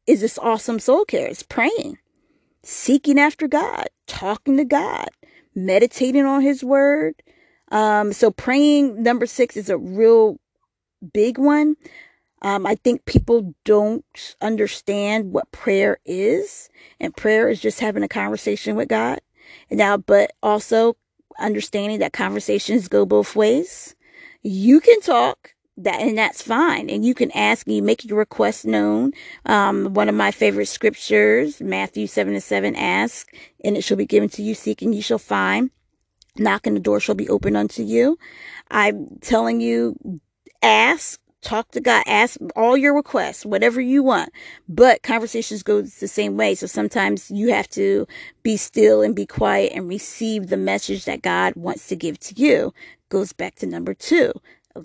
[0.07, 1.27] is this awesome soul care?
[1.27, 1.97] It's praying,
[2.63, 5.09] seeking after God, talking to God,
[5.53, 7.21] meditating on His Word.
[7.71, 10.39] Um, so, praying, number six, is a real
[11.13, 11.75] big one.
[12.41, 18.07] Um, I think people don't understand what prayer is, and prayer is just having a
[18.07, 19.19] conversation with God.
[19.69, 20.95] And now, but also
[21.39, 23.95] understanding that conversations go both ways.
[24.41, 28.65] You can talk that and that's fine and you can ask you make your request
[28.65, 29.11] known.
[29.45, 34.05] Um, one of my favorite scriptures matthew 7 and 7 ask and it shall be
[34.05, 34.55] given to you.
[34.55, 35.71] Seek and you shall find.
[36.37, 38.17] Knock and the door shall be opened unto you.
[38.69, 40.21] I'm telling you
[40.61, 44.31] ask talk to God, ask all your requests, whatever you want.
[44.69, 46.55] But conversations go the same way.
[46.55, 48.07] So sometimes you have to
[48.43, 52.35] be still and be quiet and receive the message that God wants to give to
[52.41, 52.73] you.
[53.09, 54.33] Goes back to number two.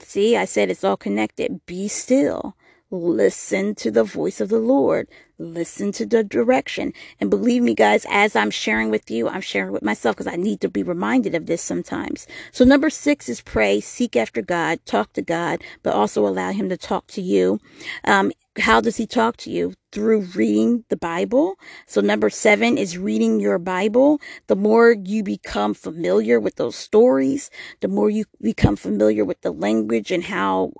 [0.00, 1.66] See, I said it's all connected.
[1.66, 2.54] Be still.
[2.92, 5.08] Listen to the voice of the Lord.
[5.38, 6.92] Listen to the direction.
[7.20, 10.36] And believe me, guys, as I'm sharing with you, I'm sharing with myself because I
[10.36, 12.26] need to be reminded of this sometimes.
[12.50, 16.68] So number six is pray, seek after God, talk to God, but also allow him
[16.68, 17.60] to talk to you.
[18.04, 19.74] Um, how does he talk to you?
[19.92, 21.56] Through reading the Bible.
[21.86, 24.20] So number seven is reading your Bible.
[24.48, 27.50] The more you become familiar with those stories,
[27.80, 30.72] the more you become familiar with the language and how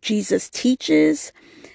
[0.00, 1.32] Jesus teaches,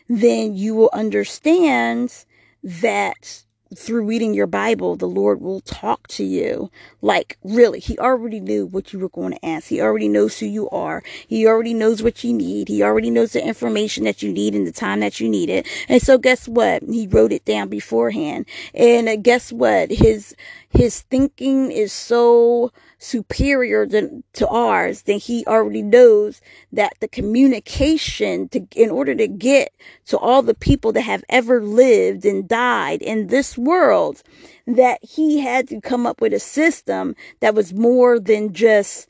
[0.10, 2.26] then you will understand
[2.64, 3.44] that
[3.76, 6.72] through reading your Bible, the Lord will talk to you.
[7.02, 9.68] Like, really, He already knew what you were going to ask.
[9.68, 11.04] He already knows who you are.
[11.28, 12.68] He already knows what you need.
[12.68, 15.68] He already knows the information that you need and the time that you need it.
[15.88, 16.82] And so, guess what?
[16.84, 18.48] He wrote it down beforehand.
[18.74, 19.92] And guess what?
[19.92, 20.36] His,
[20.72, 28.50] his thinking is so superior than, to ours, then he already knows that the communication
[28.50, 29.74] to, in order to get
[30.06, 34.22] to all the people that have ever lived and died in this world,
[34.68, 39.08] that he had to come up with a system that was more than just,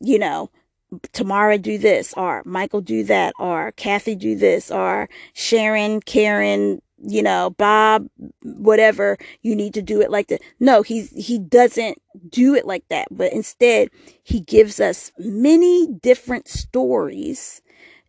[0.00, 0.50] you know,
[1.12, 7.22] Tamara do this, or Michael do that, or Kathy do this, or Sharon, Karen, you
[7.22, 8.08] know, Bob,
[8.42, 10.42] whatever, you need to do it like that.
[10.58, 13.88] No, he's, he doesn't do it like that, but instead
[14.22, 17.62] he gives us many different stories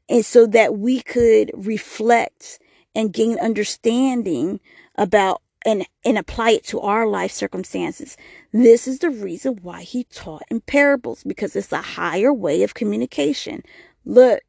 [0.09, 2.59] and so that we could reflect
[2.93, 4.59] and gain understanding
[4.95, 8.17] about and, and apply it to our life circumstances.
[8.51, 12.73] This is the reason why he taught in parables because it's a higher way of
[12.73, 13.63] communication.
[14.03, 14.41] Look,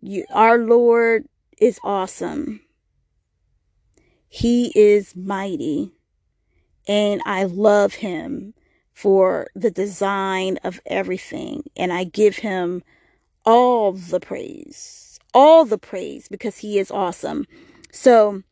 [0.00, 1.24] you, our Lord
[1.58, 2.60] is awesome
[4.28, 5.92] he is mighty
[6.88, 8.54] and I love him
[8.94, 11.64] for the design of everything.
[11.76, 12.82] And I give him
[13.44, 17.46] all the praise, all the praise because he is awesome.
[17.92, 18.42] So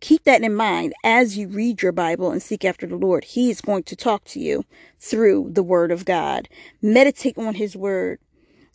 [0.00, 3.24] keep that in mind as you read your Bible and seek after the Lord.
[3.24, 4.64] He is going to talk to you
[4.98, 6.48] through the word of God.
[6.82, 8.18] Meditate on his word.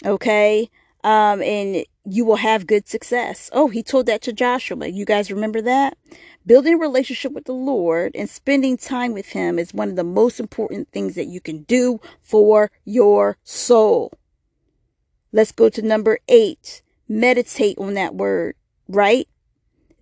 [0.05, 0.69] Okay.
[1.03, 3.49] Um, and you will have good success.
[3.51, 4.87] Oh, he told that to Joshua.
[4.87, 5.97] You guys remember that?
[6.45, 10.03] Building a relationship with the Lord and spending time with him is one of the
[10.05, 14.13] most important things that you can do for your soul.
[15.33, 16.81] Let's go to number eight.
[17.09, 18.55] Meditate on that word,
[18.87, 19.27] right?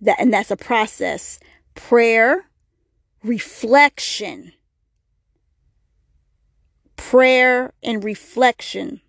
[0.00, 1.40] That, and that's a process.
[1.74, 2.48] Prayer,
[3.24, 4.52] reflection,
[6.94, 9.00] prayer and reflection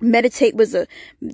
[0.00, 0.86] meditate was a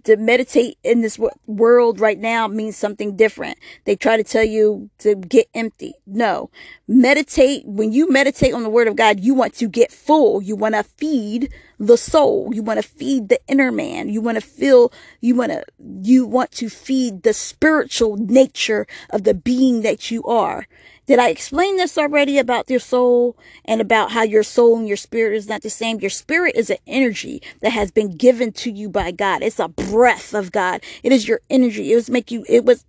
[0.04, 3.58] to meditate in this world right now means something different.
[3.84, 5.94] They try to tell you to get empty.
[6.06, 6.50] No.
[6.86, 10.42] Meditate when you meditate on the word of god you want to get full.
[10.42, 12.50] You want to feed the soul.
[12.52, 14.08] You want to feed the inner man.
[14.08, 15.64] You want to feel you want to
[16.02, 20.66] you want to feed the spiritual nature of the being that you are
[21.06, 24.96] did I explain this already about your soul and about how your soul and your
[24.96, 25.98] spirit is not the same?
[25.98, 29.42] Your spirit is an energy that has been given to you by God.
[29.42, 30.82] It's a breath of God.
[31.02, 31.92] It is your energy.
[31.92, 32.84] It was make you, it was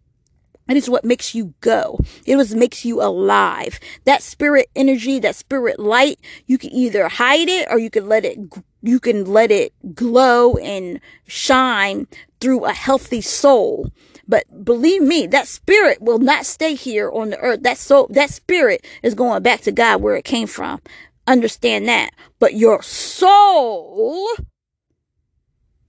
[0.69, 1.99] it is what makes you go.
[2.26, 3.80] It was makes you alive.
[4.06, 8.23] That spirit energy, that spirit light, you can either hide it or you can let
[8.23, 8.38] it,
[8.82, 12.08] you can let it glow and shine
[12.39, 13.91] through a healthy soul.
[14.27, 17.63] But believe me, that spirit will not stay here on the earth.
[17.63, 20.81] That soul, that spirit is going back to God where it came from.
[21.27, 22.12] Understand that.
[22.39, 24.27] But your soul,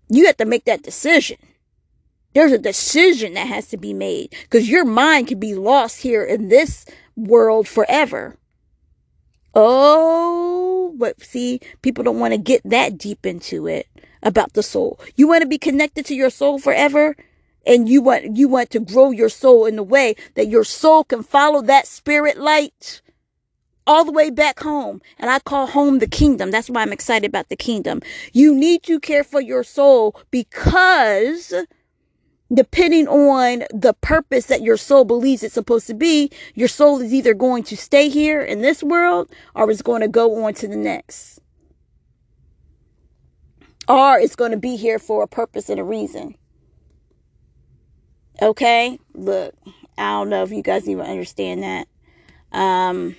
[0.08, 1.38] you have to make that decision.
[2.34, 6.24] There's a decision that has to be made because your mind can be lost here
[6.24, 8.36] in this world forever.
[9.54, 13.86] Oh, but see, people don't want to get that deep into it
[14.20, 14.98] about the soul.
[15.14, 17.16] You want to be connected to your soul forever?
[17.66, 21.04] And you want you want to grow your soul in the way that your soul
[21.04, 23.02] can follow that spirit light
[23.86, 25.00] all the way back home.
[25.18, 26.50] And I call home the kingdom.
[26.50, 28.00] That's why I'm excited about the kingdom.
[28.32, 31.52] You need to care for your soul because
[32.52, 37.12] depending on the purpose that your soul believes it's supposed to be, your soul is
[37.12, 40.68] either going to stay here in this world or it's going to go on to
[40.68, 41.40] the next.
[43.86, 46.36] Or it's going to be here for a purpose and a reason.
[48.40, 48.98] Okay?
[49.14, 49.54] Look,
[49.96, 51.88] I don't know if you guys even understand that.
[52.52, 53.16] Um,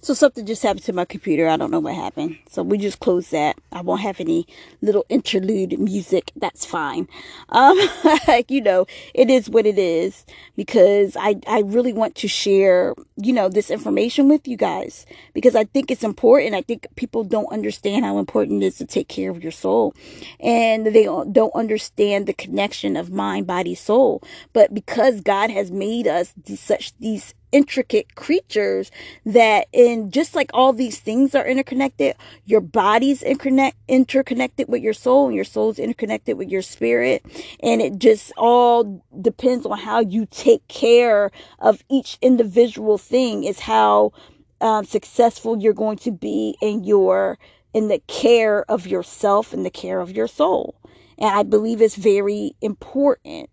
[0.00, 1.48] So something just happened to my computer.
[1.48, 2.38] I don't know what happened.
[2.48, 3.56] So we just closed that.
[3.72, 4.46] I won't have any
[4.80, 6.32] little interlude music.
[6.36, 7.08] That's fine.
[7.50, 7.78] Um,
[8.48, 10.24] you know, it is what it is
[10.56, 15.54] because I, I really want to share, you know, this information with you guys because
[15.54, 16.54] I think it's important.
[16.54, 19.94] I think people don't understand how important it is to take care of your soul
[20.40, 24.22] and they don't understand the connection of mind, body, soul.
[24.52, 28.90] But because God has made us such these intricate creatures
[29.24, 34.92] that in just like all these things are interconnected your body's interconnect interconnected with your
[34.92, 37.24] soul and your soul's interconnected with your spirit.
[37.62, 43.60] And it just all depends on how you take care of each individual thing is
[43.60, 44.12] how
[44.60, 47.38] um, successful you're going to be in your
[47.74, 50.74] in the care of yourself and the care of your soul.
[51.18, 53.50] And i believe it's very important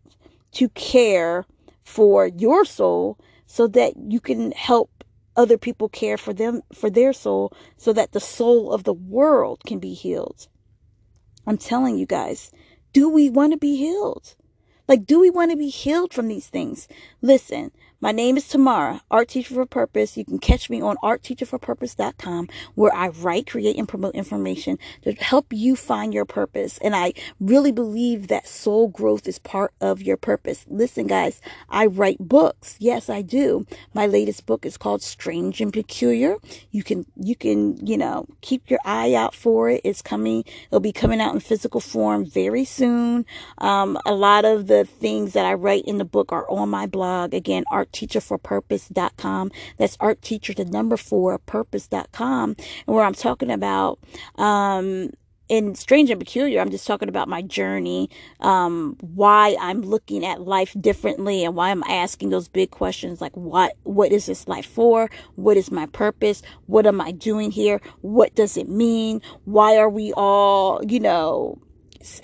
[0.54, 1.46] to care
[1.84, 3.20] for your soul
[3.56, 5.06] so that you can help
[5.38, 9.62] other people care for them for their soul so that the soul of the world
[9.66, 10.50] can be healed.
[11.48, 12.52] I'm telling you guys,
[12.92, 14.36] do we want to be healed?
[14.90, 16.90] Like, do we want to be healed from these things?
[17.22, 17.72] Listen,
[18.06, 20.16] my name is Tamara, Art Teacher for Purpose.
[20.16, 25.48] You can catch me on artteacher4purpose.com where I write, create, and promote information to help
[25.50, 26.78] you find your purpose.
[26.84, 30.68] And I really believe that soul growth is part of your purpose.
[30.70, 32.76] Listen, guys, I write books.
[32.78, 33.66] Yes, I do.
[33.96, 36.36] My latest book is called Strange and Peculiar.
[36.70, 39.82] You can, you can, you know, keep your eye out for it.
[39.84, 43.26] It's coming, it'll be coming out in physical form very soon.
[43.58, 46.86] Um, a lot of the things that I write in the book are on my
[46.86, 47.34] blog.
[47.34, 49.52] Again, art artteacher4purpose.com.
[49.78, 52.56] That's art teacher, the number four, purpose.com.
[52.88, 54.00] And where I'm talking about,
[54.36, 55.12] um,
[55.48, 60.42] in strange and peculiar i'm just talking about my journey um, why i'm looking at
[60.42, 64.66] life differently and why i'm asking those big questions like what what is this life
[64.66, 69.78] for what is my purpose what am i doing here what does it mean why
[69.78, 71.60] are we all you know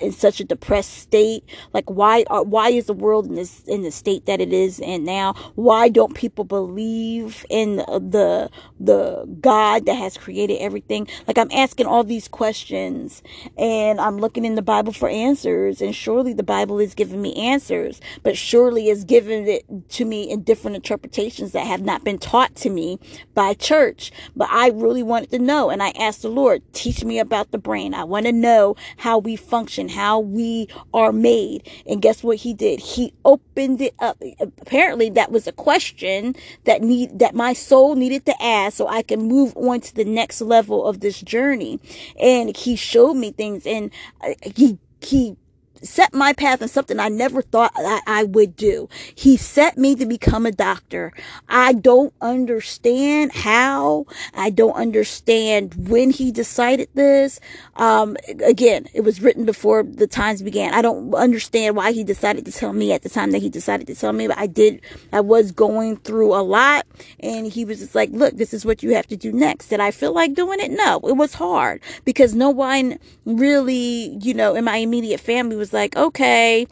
[0.00, 1.44] in such a depressed state?
[1.72, 4.52] Like why are, uh, why is the world in this in the state that it
[4.52, 5.34] is and now?
[5.54, 11.08] Why don't people believe in the the god that has created everything?
[11.26, 13.22] Like i'm asking all these questions
[13.58, 17.34] and i'm looking in the bible for answers and surely the bible is giving me
[17.34, 22.18] answers but surely is giving it to me in different interpretations that have not been
[22.18, 22.98] taught to me
[23.34, 24.12] by church.
[24.36, 27.58] But i really wanted to know and i asked the lord teach me about the
[27.58, 27.94] brain.
[27.94, 31.68] I want to know how we function function, how we are made.
[31.86, 32.80] And guess what he did?
[32.80, 34.22] He opened it up.
[34.40, 39.02] Apparently that was a question that need, that my soul needed to ask so I
[39.02, 41.80] can move on to the next level of this journey.
[42.20, 45.36] And he showed me things and uh, he, he
[45.82, 48.88] set my path in something I never thought I, I would do.
[49.14, 51.12] He set me to become a doctor.
[51.48, 54.06] I don't understand how.
[54.34, 57.40] I don't understand when he decided this.
[57.76, 60.74] Um, again, it was written before the times began.
[60.74, 63.86] I don't understand why he decided to tell me at the time that he decided
[63.88, 64.80] to tell me, but I did.
[65.12, 66.86] I was going through a lot,
[67.20, 69.80] and he was just like, "Look, this is what you have to do next." Did
[69.80, 70.70] I feel like doing it?
[70.70, 75.71] No, it was hard because no one really, you know, in my immediate family was
[75.72, 76.66] like, okay,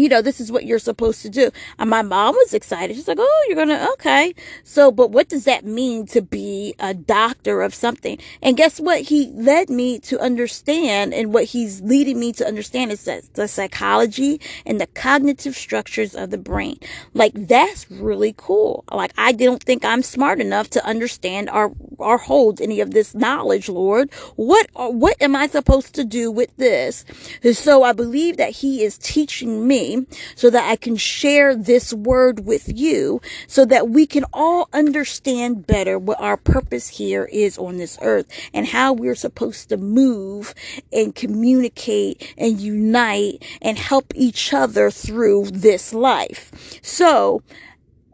[0.00, 1.50] you know, this is what you're supposed to do.
[1.78, 2.96] And my mom was excited.
[2.96, 4.34] She's like, oh, you're going to, okay.
[4.64, 8.18] So, but what does that mean to be a doctor of something?
[8.42, 9.02] And guess what?
[9.02, 13.48] He led me to understand and what he's leading me to understand is that the
[13.48, 16.78] psychology and the cognitive structures of the brain.
[17.14, 18.84] Like that's really cool.
[18.90, 23.14] Like I don't think I'm smart enough to understand or, or hold any of this
[23.14, 24.12] knowledge, Lord.
[24.36, 27.04] What, what am I supposed to do with this?
[27.42, 29.85] And so I believe that he is teaching me
[30.34, 35.66] so that I can share this word with you so that we can all understand
[35.66, 40.54] better what our purpose here is on this earth and how we're supposed to move
[40.92, 46.78] and communicate and unite and help each other through this life.
[46.82, 47.42] So,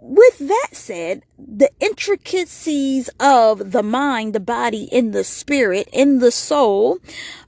[0.01, 6.31] with that said, the intricacies of the mind, the body, and the spirit, in the
[6.31, 6.99] soul,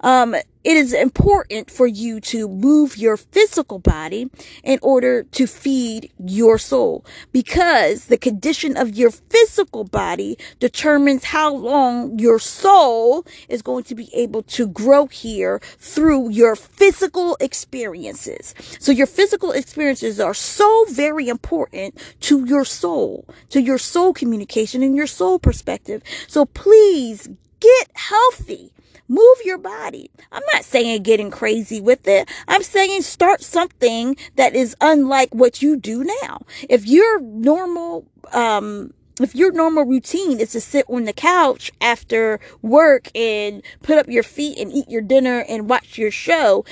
[0.00, 0.34] um,
[0.64, 4.30] it is important for you to move your physical body
[4.62, 11.54] in order to feed your soul because the condition of your physical body determines how
[11.54, 18.54] long your soul is going to be able to grow here through your physical experiences.
[18.80, 24.82] So your physical experiences are so very important to your soul, to your soul communication
[24.82, 26.02] and your soul perspective.
[26.26, 27.28] So please
[27.60, 28.72] get healthy
[29.08, 30.10] Move your body.
[30.32, 32.28] I'm not saying getting crazy with it.
[32.48, 36.40] I'm saying start something that is unlike what you do now.
[36.70, 42.40] If your normal, um, if your normal routine is to sit on the couch after
[42.62, 46.64] work and put up your feet and eat your dinner and watch your show,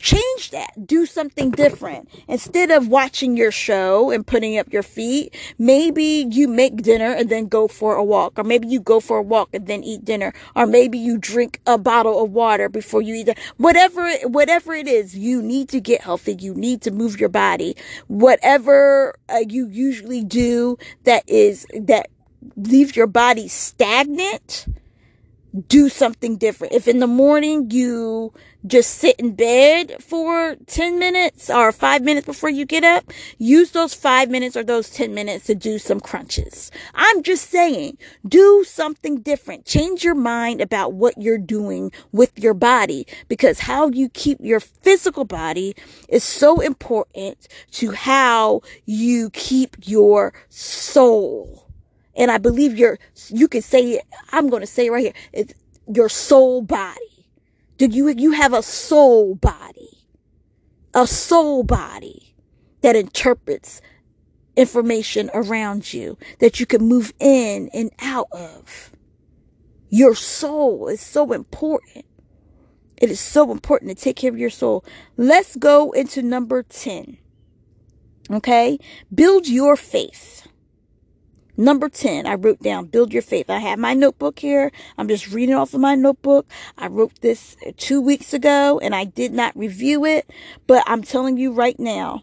[0.00, 0.86] change that.
[0.86, 2.08] Do something different.
[2.26, 7.28] Instead of watching your show and putting up your feet, maybe you make dinner and
[7.28, 8.38] then go for a walk.
[8.38, 10.32] Or maybe you go for a walk and then eat dinner.
[10.56, 13.40] Or maybe you drink a bottle of water before you eat dinner.
[13.58, 16.34] Whatever, whatever it is, you need to get healthy.
[16.34, 17.76] You need to move your body.
[18.08, 22.08] Whatever uh, you usually do that is, that
[22.56, 24.66] leaves your body stagnant,
[25.66, 26.72] do something different.
[26.72, 28.32] If in the morning you
[28.66, 33.70] just sit in bed for 10 minutes or five minutes before you get up, use
[33.70, 36.70] those five minutes or those 10 minutes to do some crunches.
[36.94, 39.64] I'm just saying, do something different.
[39.64, 44.60] Change your mind about what you're doing with your body because how you keep your
[44.60, 45.74] physical body
[46.08, 51.59] is so important to how you keep your soul.
[52.20, 53.00] And I believe your,
[53.30, 55.54] you can say, it, I'm going to say it right here, it's
[55.92, 57.00] your soul body
[57.80, 60.04] did you, you have a soul body,
[60.92, 62.34] a soul body
[62.82, 63.80] that interprets
[64.54, 68.90] information around you that you can move in and out of.
[69.88, 72.04] Your soul is so important.
[72.98, 74.84] It is so important to take care of your soul.
[75.16, 77.16] Let's go into number 10.
[78.30, 78.78] Okay.
[79.14, 80.46] Build your faith.
[81.60, 83.50] Number 10, I wrote down build your faith.
[83.50, 84.72] I have my notebook here.
[84.96, 86.50] I'm just reading off of my notebook.
[86.78, 90.30] I wrote this uh, two weeks ago and I did not review it,
[90.66, 92.22] but I'm telling you right now,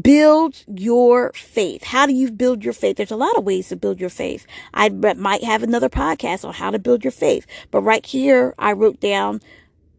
[0.00, 1.84] build your faith.
[1.84, 2.96] How do you build your faith?
[2.96, 4.46] There's a lot of ways to build your faith.
[4.72, 8.72] I might have another podcast on how to build your faith, but right here, I
[8.72, 9.42] wrote down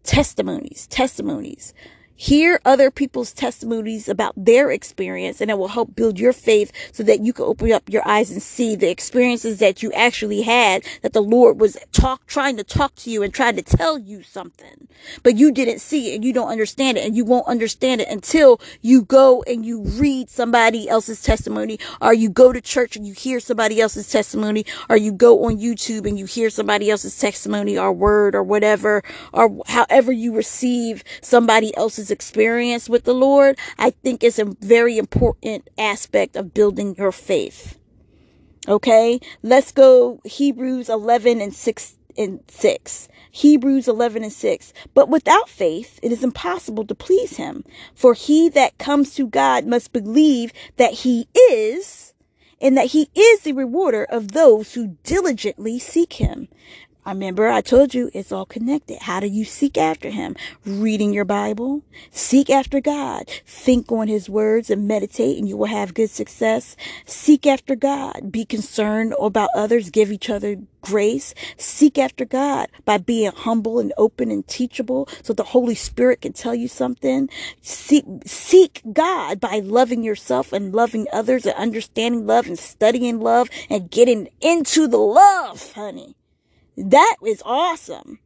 [0.02, 1.72] testimonies, testimonies.
[2.20, 7.04] Hear other people's testimonies about their experience and it will help build your faith so
[7.04, 10.84] that you can open up your eyes and see the experiences that you actually had
[11.04, 14.24] that the Lord was talk, trying to talk to you and trying to tell you
[14.24, 14.88] something,
[15.22, 18.08] but you didn't see it and you don't understand it and you won't understand it
[18.10, 23.06] until you go and you read somebody else's testimony or you go to church and
[23.06, 27.18] you hear somebody else's testimony or you go on YouTube and you hear somebody else's
[27.20, 33.58] testimony or word or whatever or however you receive somebody else's experience with the Lord,
[33.78, 37.78] I think is a very important aspect of building your faith.
[38.68, 43.08] Okay, let's go Hebrews 11 and 6 and 6.
[43.32, 44.74] Hebrews 11 and 6.
[44.94, 47.64] But without faith, it is impossible to please him.
[47.94, 52.14] For he that comes to God must believe that he is,
[52.60, 56.48] and that he is the rewarder of those who diligently seek him.
[57.08, 59.04] I remember I told you it's all connected.
[59.04, 60.36] How do you seek after him?
[60.66, 61.82] Reading your Bible.
[62.12, 63.30] Seek after God.
[63.46, 66.76] Think on his words and meditate and you will have good success.
[67.06, 68.30] Seek after God.
[68.30, 69.90] Be concerned about others.
[69.90, 71.34] Give each other grace.
[71.56, 76.34] Seek after God by being humble and open and teachable so the Holy Spirit can
[76.34, 77.30] tell you something.
[77.62, 83.50] Seek, seek God by loving yourself and loving others and understanding love and studying love
[83.70, 86.17] and getting into the love, honey.
[86.78, 88.20] That is awesome.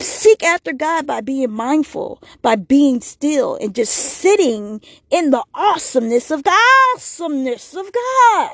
[0.00, 6.30] Seek after God by being mindful, by being still and just sitting in the awesomeness
[6.30, 6.58] of God.
[6.96, 8.50] Awesomeness of God.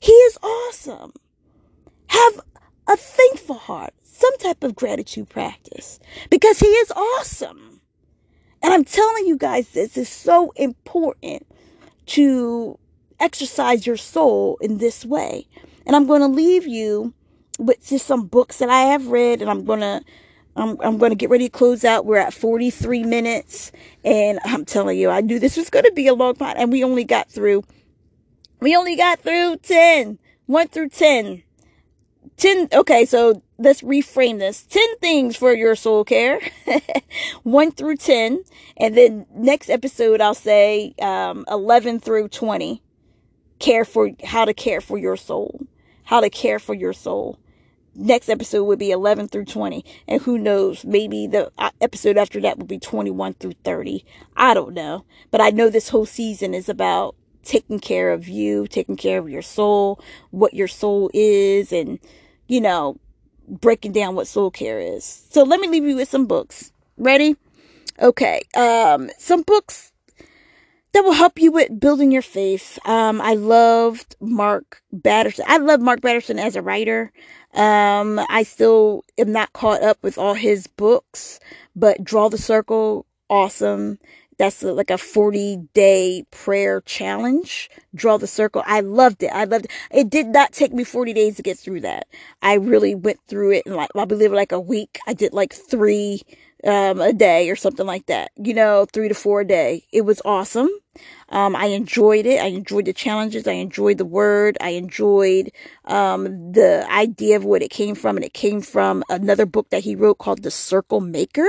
[0.00, 1.12] He is awesome.
[2.08, 2.40] Have
[2.88, 5.98] a thankful heart, some type of gratitude practice
[6.30, 7.80] because he is awesome.
[8.62, 11.46] And I'm telling you guys, this is so important
[12.06, 12.78] to
[13.20, 15.46] exercise your soul in this way.
[15.86, 17.14] And I'm going to leave you
[17.58, 20.02] with just some books that I have read, and I'm gonna
[20.56, 22.06] I'm I'm gonna get ready to close out.
[22.06, 23.72] We're at 43 minutes,
[24.04, 26.84] and I'm telling you, I knew this was gonna be a long part, and we
[26.84, 27.64] only got through
[28.60, 31.42] we only got through 10, 1 through 10.
[32.36, 36.40] 10 okay so let's reframe this 10 things for your soul care
[37.44, 38.42] 1 through 10
[38.76, 42.82] and then next episode i'll say um, 11 through 20
[43.58, 45.66] care for how to care for your soul
[46.04, 47.38] how to care for your soul
[47.96, 52.40] next episode would be 11 through 20 and who knows maybe the uh, episode after
[52.40, 54.04] that will be 21 through 30
[54.36, 58.66] i don't know but i know this whole season is about taking care of you
[58.66, 61.98] taking care of your soul what your soul is and
[62.48, 62.98] you know
[63.48, 67.36] breaking down what soul care is so let me leave you with some books ready
[68.00, 69.92] okay um some books
[70.96, 72.78] that will help you with building your faith.
[72.86, 75.44] Um, I loved Mark Batterson.
[75.46, 77.12] I love Mark Batterson as a writer.
[77.56, 81.40] Um, I still am not caught up with all his books,
[81.76, 83.98] but Draw the Circle, awesome.
[84.38, 87.70] that's like a 40 day prayer challenge.
[87.94, 88.62] Draw the circle.
[88.66, 89.28] I loved it.
[89.32, 89.72] I loved it.
[89.92, 92.06] It did not take me 40 days to get through that.
[92.42, 94.98] I really went through it in like, I believe like a week.
[95.06, 96.22] I did like three
[96.66, 98.32] um, a day or something like that.
[98.36, 99.84] You know, three to four a day.
[99.92, 100.68] It was awesome.
[101.28, 102.40] Um, I enjoyed it.
[102.40, 103.46] I enjoyed the challenges.
[103.46, 104.56] I enjoyed the word.
[104.60, 105.50] I enjoyed
[105.84, 109.84] um, the idea of what it came from, and it came from another book that
[109.84, 111.48] he wrote called The Circle Maker.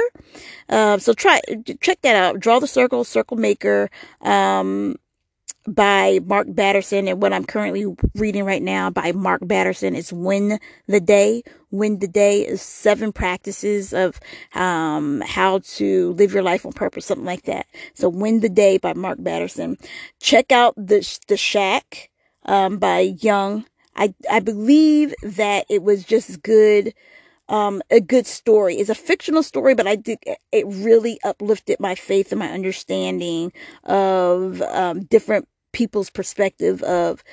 [0.70, 1.39] Uh, so try
[1.82, 2.39] check that out.
[2.39, 3.89] Draw the circle, Circle Maker.
[4.22, 4.95] Um,
[5.68, 10.59] by Mark Batterson and what I'm currently reading right now by Mark Batterson is Win
[10.88, 11.43] the Day.
[11.72, 14.20] Win the Day is seven practices of
[14.55, 17.68] um, how to live your life on purpose, something like that.
[17.93, 19.78] So Win the Day by Mark Batterson.
[20.22, 22.09] Check out the the Shack
[22.45, 23.65] um, by Young.
[23.95, 26.93] I I believe that it was just good
[27.49, 28.76] um, a good story.
[28.76, 30.20] It's a fictional story, but I did,
[30.51, 33.53] it really uplifted my faith and my understanding
[33.86, 35.47] of, um, different
[35.78, 37.23] people's perspective of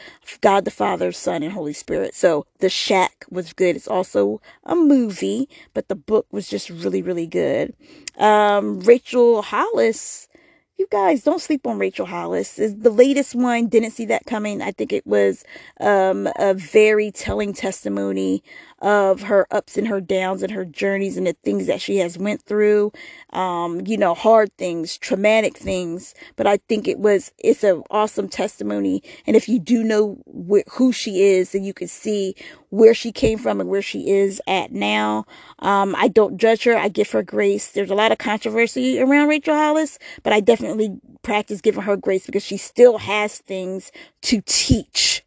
[0.42, 2.14] God the Father, Son, and Holy Spirit.
[2.14, 3.74] So The Shack was good.
[3.74, 7.74] It's also a movie, but the book was just really, really good.
[8.18, 10.28] Um, Rachel Hollis,
[10.76, 12.58] you guys don't sleep on Rachel Hollis.
[12.58, 13.68] Is the latest one.
[13.68, 14.60] Didn't see that coming.
[14.60, 15.42] I think it was
[15.80, 18.44] um, a very telling testimony
[18.84, 22.18] of her ups and her downs and her journeys and the things that she has
[22.18, 22.92] went through.
[23.30, 26.14] Um, you know, hard things, traumatic things.
[26.36, 29.02] But I think it was, it's an awesome testimony.
[29.26, 32.36] And if you do know wh- who she is, then you can see
[32.70, 35.26] where she came from and where she is at now.
[35.60, 36.76] Um, I don't judge her.
[36.76, 37.72] I give her grace.
[37.72, 42.26] There's a lot of controversy around Rachel Hollis, but I definitely practice giving her grace
[42.26, 45.24] because she still has things to teach.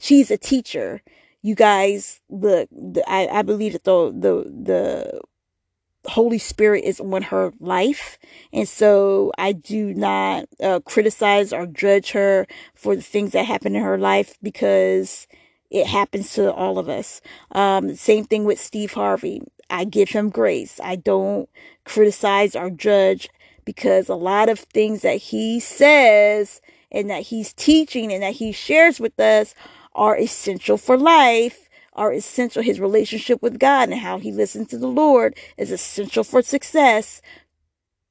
[0.00, 1.02] She's a teacher
[1.46, 2.68] you guys, look,
[3.06, 8.18] I, I believe that the, the, the Holy Spirit is on her life.
[8.52, 13.76] And so I do not uh, criticize or judge her for the things that happen
[13.76, 15.28] in her life because
[15.70, 17.20] it happens to all of us.
[17.52, 19.40] Um, same thing with Steve Harvey.
[19.70, 20.80] I give him grace.
[20.82, 21.48] I don't
[21.84, 23.28] criticize or judge
[23.64, 28.50] because a lot of things that he says and that he's teaching and that he
[28.50, 29.54] shares with us
[29.96, 32.62] are essential for life, are essential.
[32.62, 37.20] His relationship with God and how he listens to the Lord is essential for success.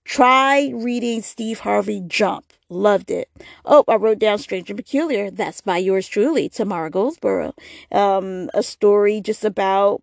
[0.04, 2.46] Try reading Steve Harvey Jump.
[2.70, 3.30] Loved it.
[3.64, 5.30] Oh, I wrote down Strange and Peculiar.
[5.30, 7.54] That's by yours truly, Tamara Goldsboro.
[7.92, 10.02] Um, a story just about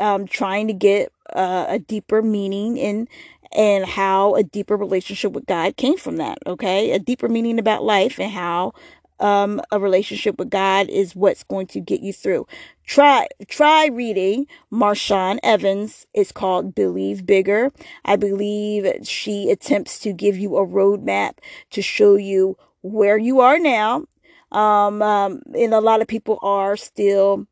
[0.00, 3.08] um, trying to get uh, a deeper meaning in
[3.52, 6.38] and how a deeper relationship with God came from that.
[6.46, 8.72] Okay, a deeper meaning about life and how
[9.20, 12.46] um, a relationship with God is what's going to get you through.
[12.84, 16.06] Try, try reading Marshawn Evans.
[16.14, 17.70] It's called Believe Bigger.
[18.04, 21.38] I believe she attempts to give you a roadmap
[21.70, 24.04] to show you where you are now.
[24.52, 27.46] Um, um, and a lot of people are still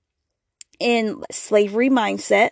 [0.78, 2.50] in slavery mindset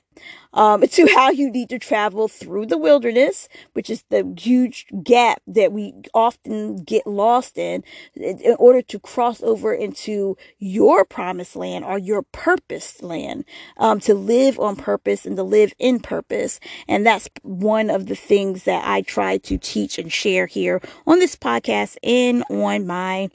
[0.52, 5.42] um, to how you need to travel through the wilderness, which is the huge gap
[5.46, 11.84] that we often get lost in, in order to cross over into your promised land
[11.84, 13.44] or your purposed land,
[13.76, 16.60] um, to live on purpose and to live in purpose.
[16.88, 21.18] And that's one of the things that I try to teach and share here on
[21.18, 23.28] this podcast and on my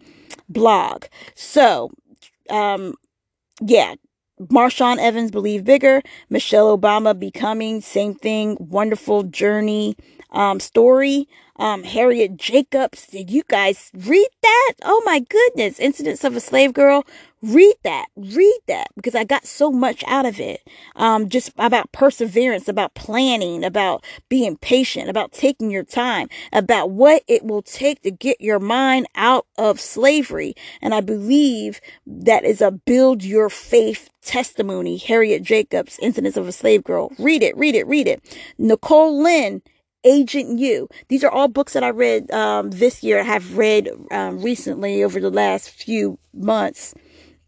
[0.47, 1.05] blog.
[1.35, 1.91] So,
[2.49, 2.95] um,
[3.61, 3.95] yeah,
[4.41, 9.97] Marshawn Evans, Believe Bigger, Michelle Obama, Becoming, same thing, wonderful journey
[10.31, 11.27] um, story.
[11.57, 14.73] Um, Harriet Jacobs, did you guys read that?
[14.81, 17.05] Oh my goodness, Incidents of a Slave Girl.
[17.41, 20.61] Read that, read that, because I got so much out of it.
[20.95, 27.23] Um, just about perseverance, about planning, about being patient, about taking your time, about what
[27.27, 30.53] it will take to get your mind out of slavery.
[30.81, 34.97] And I believe that is a build your faith testimony.
[34.97, 37.11] Harriet Jacobs, Incidents of a Slave Girl.
[37.19, 38.23] Read it, read it, read it.
[38.57, 39.61] Nicole Lynn,
[40.03, 40.87] Agent You.
[41.07, 43.19] These are all books that I read um, this year.
[43.19, 46.93] I have read um, recently over the last few months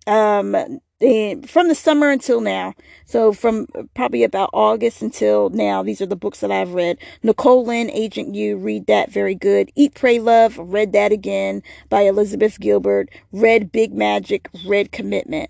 [0.07, 0.55] um,
[0.99, 2.73] and from the summer until now.
[3.05, 6.97] So from probably about August until now, these are the books that I've read.
[7.23, 9.71] Nicole Lynn, Agent You, read that very good.
[9.75, 13.09] Eat, Pray, Love, read that again by Elizabeth Gilbert.
[13.31, 15.49] Read Big Magic, read Commitment.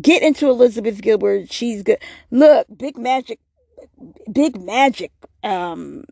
[0.00, 1.52] Get into Elizabeth Gilbert.
[1.52, 1.98] She's good.
[2.30, 3.40] Look, Big Magic,
[4.32, 6.04] Big Magic, um,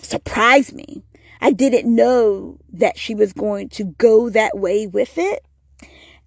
[0.00, 1.04] surprised me.
[1.40, 5.44] I didn't know that she was going to go that way with it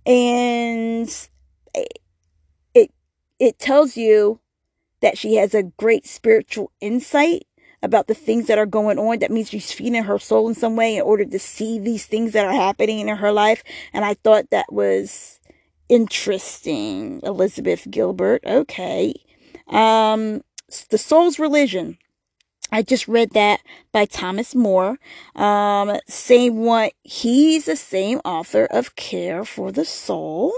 [0.06, 1.10] and
[2.74, 2.92] it
[3.40, 4.40] it tells you
[5.02, 7.46] that she has a great spiritual insight
[7.84, 9.20] about the things that are going on.
[9.20, 12.32] That means she's feeding her soul in some way in order to see these things
[12.32, 13.64] that are happening in her life.
[13.94, 15.40] And I thought that was
[15.90, 17.20] interesting.
[17.24, 18.44] Elizabeth Gilbert.
[18.46, 19.14] Okay.
[19.68, 20.42] Um,
[20.90, 21.98] the soul's religion.
[22.72, 23.62] I just read that
[23.92, 24.98] by Thomas Moore.
[25.36, 26.90] Um, same one.
[27.04, 30.54] He's the same author of Care for the Soul.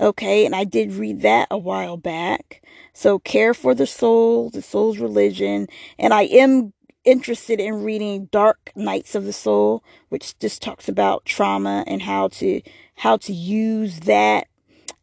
[0.00, 2.62] Okay, and I did read that a while back.
[2.92, 5.68] So, Care for the Soul, the Soul's Religion,
[5.98, 6.72] and I am
[7.04, 12.28] interested in reading Dark Nights of the Soul, which just talks about trauma and how
[12.28, 12.62] to
[12.96, 14.46] how to use that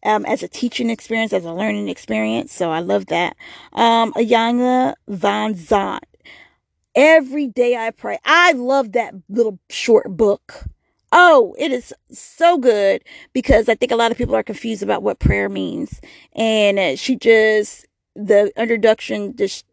[0.03, 2.53] um, as a teaching experience, as a learning experience.
[2.53, 3.35] So I love that.
[3.73, 5.99] Um, Iyanla Vanzant.
[6.95, 8.17] Every day I pray.
[8.25, 10.65] I love that little short book.
[11.11, 15.01] Oh, it is so good because I think a lot of people are confused about
[15.01, 16.01] what prayer means.
[16.33, 19.65] And she just, the introduction just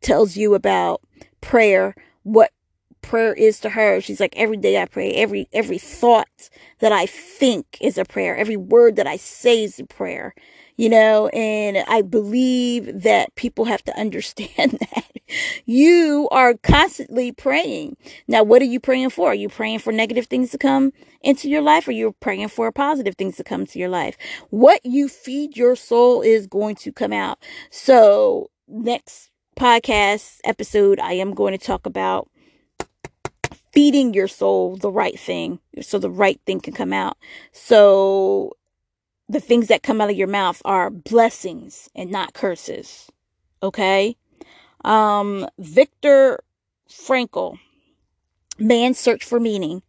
[0.00, 1.02] tells you about
[1.40, 2.52] prayer, what
[3.02, 4.00] prayer is to her.
[4.00, 8.36] She's like, every day I pray, every, every thought that I think is a prayer,
[8.36, 10.34] every word that I say is a prayer,
[10.76, 15.04] you know, and I believe that people have to understand that
[15.66, 17.96] you are constantly praying.
[18.26, 19.28] Now, what are you praying for?
[19.28, 20.92] Are you praying for negative things to come
[21.22, 24.16] into your life or are you're praying for positive things to come to your life?
[24.50, 27.38] What you feed your soul is going to come out.
[27.70, 32.30] So next podcast episode, I am going to talk about
[33.72, 37.16] feeding your soul the right thing so the right thing can come out.
[37.52, 38.56] So
[39.28, 43.10] the things that come out of your mouth are blessings and not curses.
[43.62, 44.16] Okay?
[44.84, 46.40] Um Viktor
[46.88, 47.58] Frankl,
[48.58, 49.82] Man's Search for Meaning.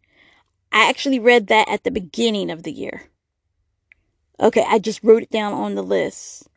[0.72, 3.10] I actually read that at the beginning of the year.
[4.40, 6.48] Okay, I just wrote it down on the list.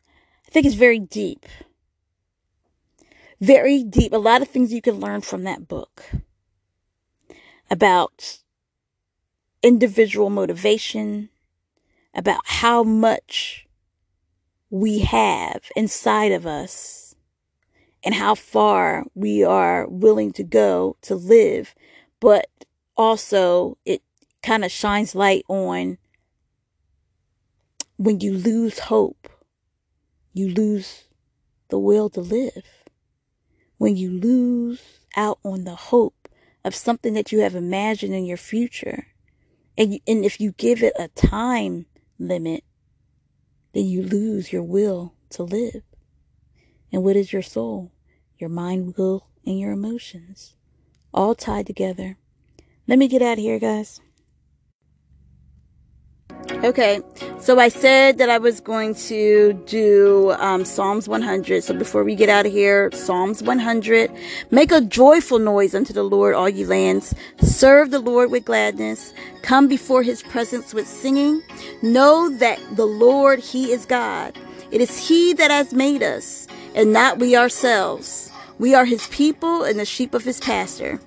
[0.47, 1.45] I think it's very deep.
[3.41, 4.13] Very deep.
[4.13, 6.03] A lot of things you can learn from that book
[7.69, 8.39] about
[9.63, 11.29] individual motivation,
[12.13, 13.67] about how much
[14.69, 17.15] we have inside of us
[18.03, 21.73] and how far we are willing to go to live,
[22.19, 22.47] but
[22.95, 24.01] also it
[24.43, 25.97] kind of shines light on
[27.97, 29.29] when you lose hope,
[30.33, 31.05] you lose
[31.69, 32.63] the will to live.
[33.77, 34.81] When you lose
[35.15, 36.24] out on the hope
[36.65, 39.07] of something that you have imagined in your future.
[39.77, 41.85] And, and if you give it a time
[42.17, 42.63] limit,
[43.73, 45.83] then you lose your will to live.
[46.91, 47.91] And what is your soul?
[48.39, 50.55] Your mind, will, and your emotions.
[51.13, 52.17] All tied together.
[52.87, 54.01] Let me get out of here, guys.
[56.63, 57.01] Okay,
[57.39, 61.63] so I said that I was going to do um, Psalms 100.
[61.63, 64.11] So before we get out of here, Psalms 100.
[64.51, 67.13] Make a joyful noise unto the Lord, all ye lands.
[67.39, 69.13] Serve the Lord with gladness.
[69.43, 71.43] Come before his presence with singing.
[71.83, 74.35] Know that the Lord, he is God.
[74.71, 78.31] It is he that has made us, and not we ourselves.
[78.57, 80.99] We are his people and the sheep of his pasture.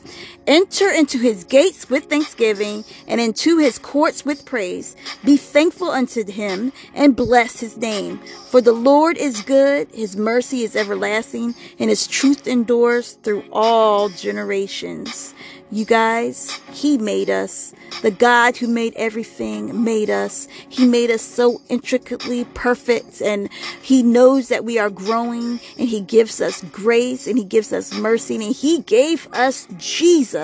[0.49, 4.97] Enter into his gates with thanksgiving and into his courts with praise.
[5.23, 8.19] Be thankful unto him and bless his name.
[8.49, 14.09] For the Lord is good, his mercy is everlasting, and his truth endures through all
[14.09, 15.35] generations.
[15.71, 17.75] You guys, He made us.
[18.01, 20.49] The God who made everything made us.
[20.67, 23.51] He made us so intricately perfect and
[23.83, 27.93] He knows that we are growing and He gives us grace and He gives us
[27.93, 30.38] mercy and He gave us Jesus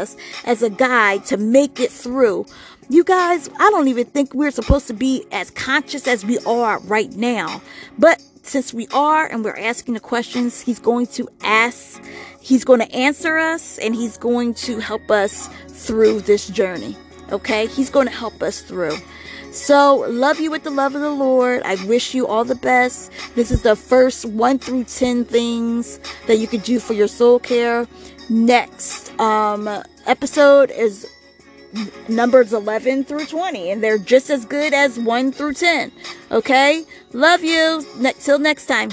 [0.44, 2.46] as a guide to make it through.
[2.88, 6.78] You guys, I don't even think we're supposed to be as conscious as we are
[6.80, 7.62] right now.
[7.98, 12.02] But since we are and we're asking the questions, He's going to ask
[12.40, 16.96] He's going to answer us and He's going to help us through this journey.
[17.32, 17.66] Okay?
[17.66, 18.96] He's going to help us through.
[19.54, 21.62] So, love you with the love of the Lord.
[21.64, 23.12] I wish you all the best.
[23.36, 27.38] This is the first 1 through 10 things that you could do for your soul
[27.38, 27.86] care.
[28.28, 29.68] Next um,
[30.06, 31.06] episode is
[32.08, 35.92] numbers 11 through 20, and they're just as good as 1 through 10.
[36.32, 36.84] Okay?
[37.12, 37.86] Love you.
[37.98, 38.90] Ne- till next time.